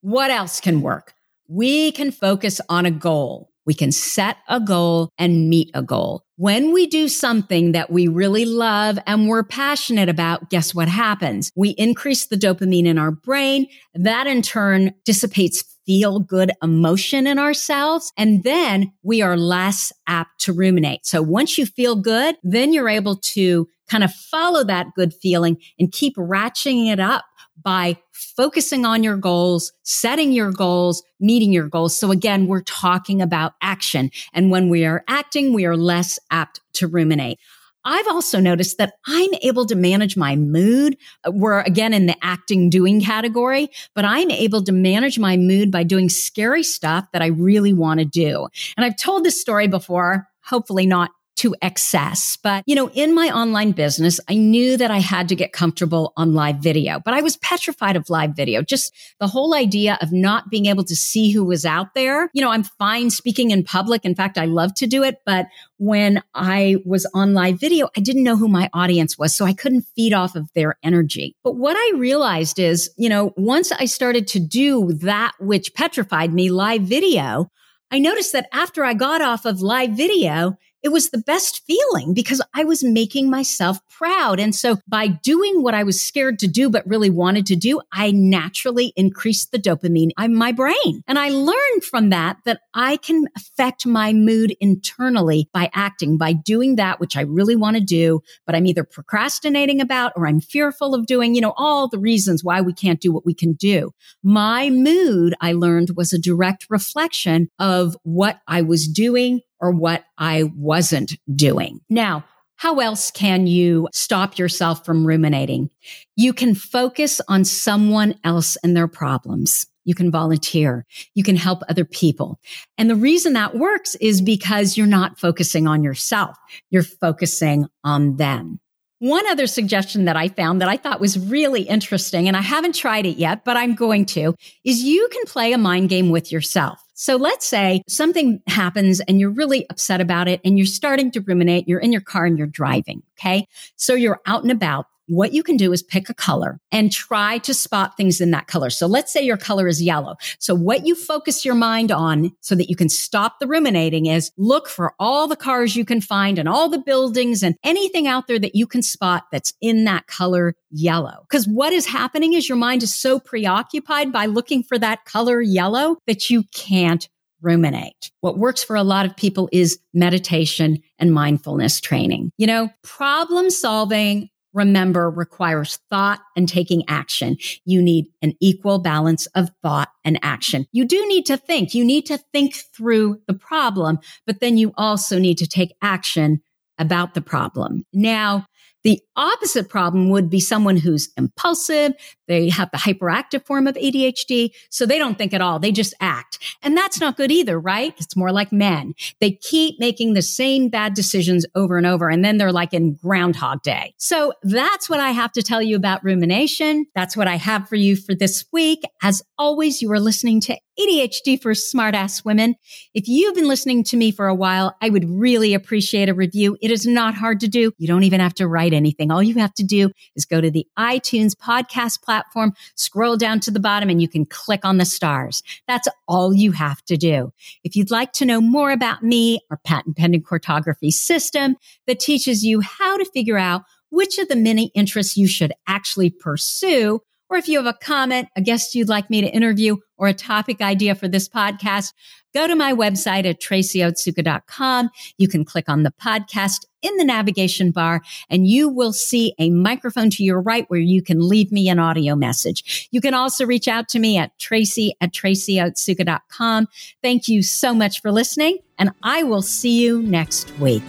What 0.01 0.31
else 0.31 0.59
can 0.59 0.81
work? 0.81 1.13
We 1.47 1.91
can 1.91 2.11
focus 2.11 2.59
on 2.69 2.85
a 2.85 2.91
goal. 2.91 3.51
We 3.65 3.73
can 3.73 3.91
set 3.91 4.37
a 4.47 4.59
goal 4.59 5.09
and 5.17 5.49
meet 5.49 5.71
a 5.73 5.81
goal. 5.81 6.23
When 6.37 6.73
we 6.73 6.85
do 6.85 7.07
something 7.07 7.71
that 7.71 7.89
we 7.89 8.07
really 8.07 8.45
love 8.45 8.99
and 9.07 9.29
we're 9.29 9.43
passionate 9.43 10.09
about, 10.09 10.49
guess 10.49 10.75
what 10.75 10.89
happens? 10.89 11.51
We 11.55 11.69
increase 11.69 12.25
the 12.25 12.35
dopamine 12.35 12.85
in 12.85 12.97
our 12.97 13.11
brain. 13.11 13.67
That 13.93 14.27
in 14.27 14.41
turn 14.41 14.93
dissipates 15.05 15.63
feel 15.85 16.19
good 16.19 16.51
emotion 16.63 17.27
in 17.27 17.39
ourselves. 17.39 18.11
And 18.17 18.43
then 18.43 18.91
we 19.03 19.21
are 19.21 19.37
less 19.37 19.93
apt 20.07 20.41
to 20.41 20.53
ruminate. 20.53 21.05
So 21.05 21.21
once 21.21 21.57
you 21.57 21.65
feel 21.65 21.95
good, 21.95 22.35
then 22.43 22.73
you're 22.73 22.89
able 22.89 23.17
to 23.17 23.67
kind 23.87 24.03
of 24.03 24.11
follow 24.11 24.63
that 24.63 24.87
good 24.95 25.13
feeling 25.13 25.57
and 25.79 25.91
keep 25.91 26.15
ratcheting 26.15 26.91
it 26.91 26.99
up 26.99 27.25
by 27.61 27.97
focusing 28.11 28.85
on 28.85 29.03
your 29.03 29.17
goals, 29.17 29.71
setting 29.83 30.31
your 30.31 30.51
goals, 30.51 31.03
meeting 31.19 31.53
your 31.53 31.67
goals. 31.67 31.97
So 31.97 32.11
again, 32.11 32.47
we're 32.47 32.63
talking 32.63 33.21
about 33.21 33.53
action. 33.61 34.11
And 34.33 34.51
when 34.51 34.69
we 34.69 34.85
are 34.85 35.03
acting, 35.07 35.53
we 35.53 35.65
are 35.65 35.77
less 35.77 36.19
apt 36.31 36.59
to 36.73 36.87
ruminate. 36.87 37.39
I've 37.87 38.07
also 38.07 38.39
noticed 38.39 38.79
that 38.79 38.93
I'm 39.05 39.29
able 39.43 39.67
to 39.67 39.75
manage 39.75 40.17
my 40.17 40.35
mood. 40.35 40.97
We're 41.27 41.61
again 41.61 41.93
in 41.93 42.07
the 42.07 42.15
acting 42.23 42.69
doing 42.69 42.99
category, 42.99 43.69
but 43.93 44.03
I'm 44.03 44.31
able 44.31 44.63
to 44.63 44.71
manage 44.71 45.19
my 45.19 45.37
mood 45.37 45.71
by 45.71 45.83
doing 45.83 46.09
scary 46.09 46.63
stuff 46.63 47.05
that 47.13 47.21
I 47.21 47.27
really 47.27 47.73
want 47.73 47.99
to 47.99 48.05
do. 48.05 48.47
And 48.75 48.83
I've 48.83 48.97
told 48.97 49.23
this 49.23 49.39
story 49.39 49.67
before, 49.67 50.27
hopefully 50.43 50.87
not 50.87 51.11
to 51.35 51.55
excess. 51.61 52.37
But, 52.41 52.63
you 52.65 52.75
know, 52.75 52.89
in 52.89 53.13
my 53.13 53.29
online 53.29 53.71
business, 53.71 54.19
I 54.29 54.35
knew 54.35 54.77
that 54.77 54.91
I 54.91 54.99
had 54.99 55.29
to 55.29 55.35
get 55.35 55.51
comfortable 55.51 56.13
on 56.15 56.33
live 56.33 56.57
video, 56.57 56.99
but 57.03 57.13
I 57.13 57.21
was 57.21 57.37
petrified 57.37 57.95
of 57.95 58.09
live 58.09 58.35
video. 58.35 58.61
Just 58.61 58.93
the 59.19 59.27
whole 59.27 59.53
idea 59.53 59.97
of 60.01 60.11
not 60.11 60.49
being 60.49 60.65
able 60.67 60.83
to 60.85 60.95
see 60.95 61.31
who 61.31 61.43
was 61.43 61.65
out 61.65 61.93
there. 61.93 62.29
You 62.33 62.41
know, 62.41 62.51
I'm 62.51 62.63
fine 62.63 63.09
speaking 63.09 63.51
in 63.51 63.63
public. 63.63 64.05
In 64.05 64.15
fact, 64.15 64.37
I 64.37 64.45
love 64.45 64.73
to 64.75 64.87
do 64.87 65.03
it. 65.03 65.19
But 65.25 65.47
when 65.77 66.23
I 66.33 66.77
was 66.85 67.05
on 67.13 67.33
live 67.33 67.59
video, 67.59 67.89
I 67.97 67.99
didn't 67.99 68.23
know 68.23 68.37
who 68.37 68.47
my 68.47 68.69
audience 68.73 69.17
was. 69.17 69.35
So 69.35 69.45
I 69.45 69.53
couldn't 69.53 69.85
feed 69.95 70.13
off 70.13 70.35
of 70.35 70.49
their 70.53 70.77
energy. 70.83 71.35
But 71.43 71.55
what 71.55 71.75
I 71.75 71.97
realized 71.97 72.59
is, 72.59 72.91
you 72.97 73.09
know, 73.09 73.33
once 73.35 73.71
I 73.71 73.85
started 73.85 74.27
to 74.27 74.39
do 74.39 74.93
that 74.93 75.33
which 75.39 75.73
petrified 75.73 76.33
me 76.33 76.49
live 76.49 76.83
video, 76.83 77.51
I 77.91 77.99
noticed 77.99 78.33
that 78.33 78.47
after 78.51 78.83
I 78.83 78.93
got 78.93 79.21
off 79.21 79.45
of 79.45 79.61
live 79.61 79.91
video, 79.91 80.57
it 80.85 80.91
was 80.91 81.09
the 81.09 81.17
best 81.17 81.63
feeling 81.65 82.13
because 82.13 82.43
I 82.53 82.63
was 82.63 82.83
making 82.83 83.27
myself 83.27 83.79
proud. 83.89 84.39
And 84.39 84.53
so 84.53 84.77
by 84.87 85.07
doing 85.07 85.63
what 85.63 85.73
I 85.73 85.81
was 85.81 85.99
scared 85.99 86.37
to 86.39 86.47
do, 86.47 86.69
but 86.69 86.85
really 86.85 87.09
wanted 87.09 87.47
to 87.47 87.55
do, 87.55 87.81
I 87.91 88.11
naturally 88.11 88.93
increased 88.95 89.51
the 89.51 89.57
dopamine 89.57 90.11
in 90.21 90.35
my 90.35 90.51
brain. 90.51 91.01
And 91.07 91.17
I 91.17 91.29
learned 91.29 91.83
from 91.89 92.11
that 92.11 92.37
that 92.45 92.61
I 92.75 92.97
can 92.97 93.25
affect 93.35 93.87
my 93.87 94.13
mood 94.13 94.55
internally 94.61 95.49
by 95.51 95.71
acting, 95.73 96.19
by 96.19 96.33
doing 96.33 96.75
that, 96.75 96.99
which 96.99 97.17
I 97.17 97.21
really 97.21 97.55
want 97.55 97.77
to 97.77 97.83
do, 97.83 98.21
but 98.45 98.53
I'm 98.53 98.67
either 98.67 98.83
procrastinating 98.83 99.81
about 99.81 100.13
or 100.15 100.27
I'm 100.27 100.39
fearful 100.39 100.93
of 100.93 101.07
doing, 101.07 101.33
you 101.33 101.41
know, 101.41 101.55
all 101.57 101.87
the 101.87 101.97
reasons 101.97 102.43
why 102.43 102.61
we 102.61 102.73
can't 102.73 103.01
do 103.01 103.11
what 103.11 103.25
we 103.25 103.33
can 103.33 103.53
do. 103.53 103.91
My 104.21 104.69
mood, 104.69 105.33
I 105.41 105.53
learned, 105.53 105.97
was 105.97 106.13
a 106.13 106.19
direct 106.19 106.67
reflection 106.69 107.47
of 107.57 107.97
what 108.03 108.39
I 108.47 108.61
was 108.61 108.87
doing 108.87 109.41
or 109.65 109.71
what 109.71 110.05
I 110.19 110.43
wasn't 110.55 111.17
doing. 111.35 111.81
Now, 111.89 112.23
how 112.57 112.79
else 112.79 113.09
can 113.09 113.47
you 113.47 113.89
stop 113.91 114.37
yourself 114.37 114.85
from 114.85 115.07
ruminating? 115.07 115.71
You 116.15 116.33
can 116.33 116.53
focus 116.53 117.19
on 117.27 117.43
someone 117.45 118.15
else 118.23 118.57
and 118.57 118.77
their 118.77 118.87
problems. 118.87 119.65
You 119.83 119.95
can 119.95 120.11
volunteer. 120.11 120.85
You 121.15 121.23
can 121.23 121.35
help 121.35 121.63
other 121.67 121.83
people. 121.83 122.39
And 122.77 122.89
the 122.89 122.95
reason 122.95 123.33
that 123.33 123.55
works 123.55 123.95
is 123.95 124.21
because 124.21 124.77
you're 124.77 124.87
not 124.87 125.19
focusing 125.19 125.67
on 125.67 125.83
yourself. 125.83 126.37
You're 126.69 126.83
focusing 126.83 127.65
on 127.83 128.17
them. 128.17 128.59
One 128.99 129.27
other 129.27 129.47
suggestion 129.47 130.05
that 130.05 130.15
I 130.15 130.29
found 130.29 130.61
that 130.61 130.69
I 130.69 130.77
thought 130.77 131.01
was 131.01 131.19
really 131.19 131.63
interesting, 131.63 132.27
and 132.27 132.37
I 132.37 132.41
haven't 132.41 132.75
tried 132.75 133.05
it 133.05 133.17
yet, 133.17 133.43
but 133.43 133.57
I'm 133.57 133.75
going 133.75 134.05
to, 134.07 134.35
is 134.63 134.83
you 134.83 135.09
can 135.11 135.25
play 135.25 135.53
a 135.53 135.57
mind 135.57 135.89
game 135.89 136.11
with 136.11 136.31
yourself. 136.31 136.84
So 136.97 137.17
let's 137.17 137.45
say 137.45 137.83
something 137.89 138.41
happens 138.47 139.01
and 139.01 139.19
you're 139.19 139.29
really 139.29 139.69
upset 139.69 139.99
about 139.99 140.29
it 140.29 140.39
and 140.45 140.57
you're 140.57 140.65
starting 140.65 141.11
to 141.11 141.19
ruminate. 141.19 141.67
You're 141.67 141.79
in 141.79 141.91
your 141.91 142.01
car 142.01 142.25
and 142.25 142.37
you're 142.37 142.47
driving. 142.47 143.03
Okay. 143.19 143.47
So 143.75 143.93
you're 143.95 144.21
out 144.25 144.43
and 144.43 144.51
about 144.51 144.87
what 145.07 145.33
you 145.33 145.43
can 145.43 145.57
do 145.57 145.71
is 145.71 145.83
pick 145.83 146.09
a 146.09 146.13
color 146.13 146.59
and 146.71 146.91
try 146.91 147.37
to 147.39 147.53
spot 147.53 147.97
things 147.97 148.21
in 148.21 148.31
that 148.31 148.47
color. 148.47 148.69
So 148.69 148.87
let's 148.87 149.11
say 149.11 149.23
your 149.23 149.37
color 149.37 149.67
is 149.67 149.81
yellow. 149.81 150.15
So 150.39 150.55
what 150.55 150.85
you 150.85 150.95
focus 150.95 151.45
your 151.45 151.55
mind 151.55 151.91
on 151.91 152.31
so 152.41 152.55
that 152.55 152.69
you 152.69 152.75
can 152.75 152.89
stop 152.89 153.39
the 153.39 153.47
ruminating 153.47 154.07
is 154.07 154.31
look 154.37 154.67
for 154.67 154.93
all 154.99 155.27
the 155.27 155.35
cars 155.35 155.75
you 155.75 155.85
can 155.85 156.01
find 156.01 156.39
and 156.39 156.49
all 156.49 156.69
the 156.69 156.79
buildings 156.79 157.43
and 157.43 157.55
anything 157.63 158.07
out 158.07 158.27
there 158.27 158.39
that 158.39 158.55
you 158.55 158.67
can 158.67 158.81
spot 158.81 159.25
that's 159.31 159.53
in 159.61 159.85
that 159.85 160.07
color 160.07 160.55
yellow. 160.71 161.25
Because 161.29 161.47
what 161.47 161.73
is 161.73 161.85
happening 161.85 162.33
is 162.33 162.49
your 162.49 162.57
mind 162.57 162.83
is 162.83 162.95
so 162.95 163.19
preoccupied 163.19 164.11
by 164.11 164.25
looking 164.25 164.63
for 164.63 164.77
that 164.79 165.05
color 165.05 165.41
yellow 165.41 165.97
that 166.07 166.29
you 166.29 166.43
can't 166.53 167.07
ruminate. 167.41 168.11
What 168.21 168.37
works 168.37 168.63
for 168.63 168.75
a 168.75 168.83
lot 168.83 169.05
of 169.05 169.15
people 169.15 169.49
is 169.51 169.79
meditation 169.93 170.81
and 170.97 171.13
mindfulness 171.13 171.79
training. 171.79 172.31
You 172.37 172.47
know, 172.47 172.69
problem 172.81 173.49
solving 173.49 174.29
remember 174.55 175.09
requires 175.09 175.77
thought 175.89 176.21
and 176.35 176.49
taking 176.49 176.83
action. 176.87 177.37
You 177.65 177.81
need 177.81 178.07
an 178.21 178.33
equal 178.39 178.79
balance 178.79 179.27
of 179.35 179.51
thought 179.61 179.89
and 180.03 180.17
action. 180.23 180.65
You 180.71 180.85
do 180.85 181.05
need 181.07 181.25
to 181.27 181.37
think. 181.37 181.75
You 181.75 181.85
need 181.85 182.05
to 182.07 182.17
think 182.17 182.55
through 182.55 183.21
the 183.27 183.33
problem, 183.33 183.99
but 184.25 184.39
then 184.39 184.57
you 184.57 184.73
also 184.77 185.19
need 185.19 185.37
to 185.39 185.47
take 185.47 185.75
action 185.81 186.41
about 186.79 187.13
the 187.13 187.21
problem. 187.21 187.85
Now, 187.93 188.47
the 188.83 189.01
opposite 189.15 189.69
problem 189.69 190.09
would 190.09 190.29
be 190.29 190.39
someone 190.39 190.77
who's 190.77 191.09
impulsive. 191.17 191.93
They 192.27 192.49
have 192.49 192.71
the 192.71 192.77
hyperactive 192.77 193.45
form 193.45 193.67
of 193.67 193.75
ADHD. 193.75 194.51
So 194.69 194.85
they 194.85 194.97
don't 194.97 195.17
think 195.17 195.33
at 195.33 195.41
all. 195.41 195.59
They 195.59 195.71
just 195.71 195.93
act. 195.99 196.39
And 196.63 196.75
that's 196.75 196.99
not 196.99 197.17
good 197.17 197.31
either, 197.31 197.59
right? 197.59 197.93
It's 197.97 198.15
more 198.15 198.31
like 198.31 198.51
men. 198.51 198.93
They 199.19 199.31
keep 199.31 199.79
making 199.79 200.13
the 200.13 200.21
same 200.21 200.69
bad 200.69 200.93
decisions 200.93 201.45
over 201.55 201.77
and 201.77 201.85
over. 201.85 202.09
And 202.09 202.25
then 202.25 202.37
they're 202.37 202.51
like 202.51 202.73
in 202.73 202.95
Groundhog 202.95 203.61
Day. 203.61 203.93
So 203.97 204.33
that's 204.43 204.89
what 204.89 204.99
I 204.99 205.11
have 205.11 205.31
to 205.33 205.43
tell 205.43 205.61
you 205.61 205.75
about 205.75 206.03
rumination. 206.03 206.85
That's 206.95 207.15
what 207.15 207.27
I 207.27 207.35
have 207.35 207.69
for 207.69 207.75
you 207.75 207.95
for 207.95 208.15
this 208.15 208.45
week. 208.51 208.81
As 209.01 209.21
always, 209.37 209.81
you 209.81 209.91
are 209.91 209.99
listening 209.99 210.41
to 210.41 210.57
ADHD 210.79 211.41
for 211.41 211.53
smartass 211.53 212.25
women. 212.25 212.55
If 212.93 213.07
you've 213.07 213.35
been 213.35 213.47
listening 213.47 213.83
to 213.85 213.97
me 213.97 214.11
for 214.11 214.27
a 214.27 214.35
while, 214.35 214.75
I 214.81 214.89
would 214.89 215.09
really 215.09 215.53
appreciate 215.53 216.09
a 216.09 216.13
review. 216.13 216.57
It 216.61 216.71
is 216.71 216.85
not 216.85 217.15
hard 217.15 217.39
to 217.41 217.47
do. 217.47 217.71
You 217.77 217.87
don't 217.87 218.03
even 218.03 218.19
have 218.19 218.33
to 218.35 218.47
write 218.47 218.73
anything. 218.73 219.04
All 219.11 219.23
you 219.23 219.35
have 219.35 219.53
to 219.55 219.63
do 219.63 219.91
is 220.15 220.25
go 220.25 220.41
to 220.41 220.51
the 220.51 220.67
iTunes 220.77 221.33
podcast 221.35 222.01
platform, 222.01 222.53
scroll 222.75 223.17
down 223.17 223.39
to 223.41 223.51
the 223.51 223.59
bottom, 223.59 223.89
and 223.89 224.01
you 224.01 224.07
can 224.07 224.25
click 224.25 224.63
on 224.63 224.77
the 224.77 224.85
stars. 224.85 225.43
That's 225.67 225.87
all 226.07 226.33
you 226.33 226.51
have 226.53 226.83
to 226.85 226.97
do. 226.97 227.31
If 227.63 227.75
you'd 227.75 227.91
like 227.91 228.11
to 228.13 228.25
know 228.25 228.41
more 228.41 228.71
about 228.71 229.03
me, 229.03 229.39
our 229.49 229.57
patent 229.65 229.97
pending 229.97 230.23
Cortography 230.23 230.91
system 230.91 231.55
that 231.87 231.99
teaches 231.99 232.43
you 232.43 232.61
how 232.61 232.97
to 232.97 233.05
figure 233.05 233.37
out 233.37 233.63
which 233.89 234.17
of 234.17 234.27
the 234.27 234.35
many 234.35 234.71
interests 234.75 235.15
you 235.15 235.27
should 235.27 235.53
actually 235.67 236.09
pursue, 236.09 237.01
or 237.29 237.37
if 237.37 237.47
you 237.47 237.57
have 237.57 237.65
a 237.65 237.77
comment, 237.81 238.29
a 238.35 238.41
guest 238.41 238.75
you'd 238.75 238.89
like 238.89 239.09
me 239.09 239.21
to 239.21 239.27
interview, 239.27 239.77
or 239.97 240.07
a 240.07 240.13
topic 240.13 240.61
idea 240.61 240.95
for 240.95 241.07
this 241.07 241.27
podcast, 241.27 241.93
go 242.33 242.47
to 242.47 242.55
my 242.55 242.73
website 242.73 243.25
at 243.25 243.39
tracyotsuka.com. 243.39 244.89
You 245.17 245.27
can 245.27 245.45
click 245.45 245.69
on 245.69 245.83
the 245.83 245.91
podcast 245.91 246.65
in 246.81 246.95
the 246.97 247.05
navigation 247.05 247.71
bar 247.71 248.01
and 248.29 248.47
you 248.47 248.69
will 248.69 248.93
see 248.93 249.33
a 249.39 249.49
microphone 249.49 250.09
to 250.11 250.23
your 250.23 250.41
right 250.41 250.65
where 250.67 250.79
you 250.79 251.01
can 251.01 251.27
leave 251.27 251.51
me 251.51 251.69
an 251.69 251.79
audio 251.79 252.15
message. 252.15 252.87
You 252.91 253.01
can 253.01 253.13
also 253.13 253.45
reach 253.45 253.67
out 253.67 253.87
to 253.89 253.99
me 253.99 254.17
at 254.17 254.37
tracy 254.37 254.95
at 255.01 255.13
tracyotsuka.com. 255.13 256.67
Thank 257.01 257.27
you 257.27 257.41
so 257.41 257.73
much 257.73 258.01
for 258.01 258.11
listening 258.11 258.59
and 258.77 258.91
I 259.01 259.23
will 259.23 259.41
see 259.41 259.81
you 259.81 260.01
next 260.03 260.51
week. 260.59 260.83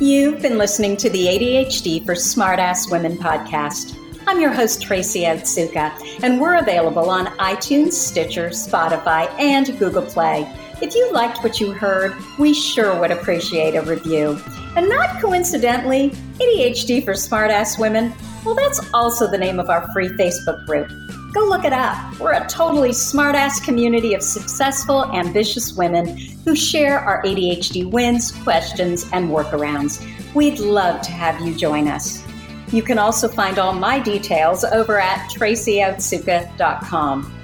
You've 0.00 0.40
been 0.40 0.56
listening 0.56 0.96
to 0.96 1.10
the 1.10 1.26
ADHD 1.26 2.04
for 2.06 2.14
Smartass 2.14 2.90
Women 2.90 3.18
podcast. 3.18 3.99
I'm 4.30 4.40
your 4.40 4.52
host, 4.52 4.80
Tracy 4.80 5.22
Otsuka, 5.22 6.22
and 6.22 6.40
we're 6.40 6.58
available 6.58 7.10
on 7.10 7.26
iTunes, 7.38 7.94
Stitcher, 7.94 8.50
Spotify, 8.50 9.28
and 9.40 9.76
Google 9.76 10.02
Play. 10.02 10.48
If 10.80 10.94
you 10.94 11.12
liked 11.12 11.42
what 11.42 11.60
you 11.60 11.72
heard, 11.72 12.14
we 12.38 12.54
sure 12.54 12.96
would 13.00 13.10
appreciate 13.10 13.74
a 13.74 13.82
review. 13.82 14.40
And 14.76 14.88
not 14.88 15.20
coincidentally, 15.20 16.10
ADHD 16.38 17.04
for 17.04 17.14
Smartass 17.14 17.76
Women, 17.76 18.12
well, 18.44 18.54
that's 18.54 18.80
also 18.94 19.28
the 19.28 19.36
name 19.36 19.58
of 19.58 19.68
our 19.68 19.92
free 19.92 20.10
Facebook 20.10 20.64
group. 20.64 20.88
Go 21.34 21.40
look 21.46 21.64
it 21.64 21.72
up. 21.72 22.20
We're 22.20 22.34
a 22.34 22.46
totally 22.46 22.90
smartass 22.90 23.60
community 23.60 24.14
of 24.14 24.22
successful, 24.22 25.06
ambitious 25.06 25.72
women 25.72 26.16
who 26.44 26.54
share 26.54 27.00
our 27.00 27.20
ADHD 27.24 27.90
wins, 27.90 28.30
questions, 28.30 29.06
and 29.12 29.28
workarounds. 29.28 30.06
We'd 30.34 30.60
love 30.60 31.02
to 31.02 31.10
have 31.10 31.40
you 31.44 31.52
join 31.52 31.88
us. 31.88 32.24
You 32.72 32.82
can 32.82 32.98
also 32.98 33.28
find 33.28 33.58
all 33.58 33.72
my 33.72 33.98
details 33.98 34.64
over 34.64 35.00
at 35.00 35.28
tracyotsuka.com. 35.30 37.34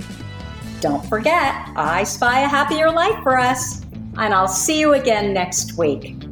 Don't 0.81 1.07
forget, 1.07 1.55
I 1.75 2.05
spy 2.05 2.43
a 2.43 2.49
happier 2.49 2.91
life 2.91 3.21
for 3.23 3.39
us, 3.39 3.83
and 4.19 4.33
I'll 4.33 4.47
see 4.47 4.79
you 4.79 4.93
again 4.93 5.33
next 5.33 5.77
week. 5.77 6.26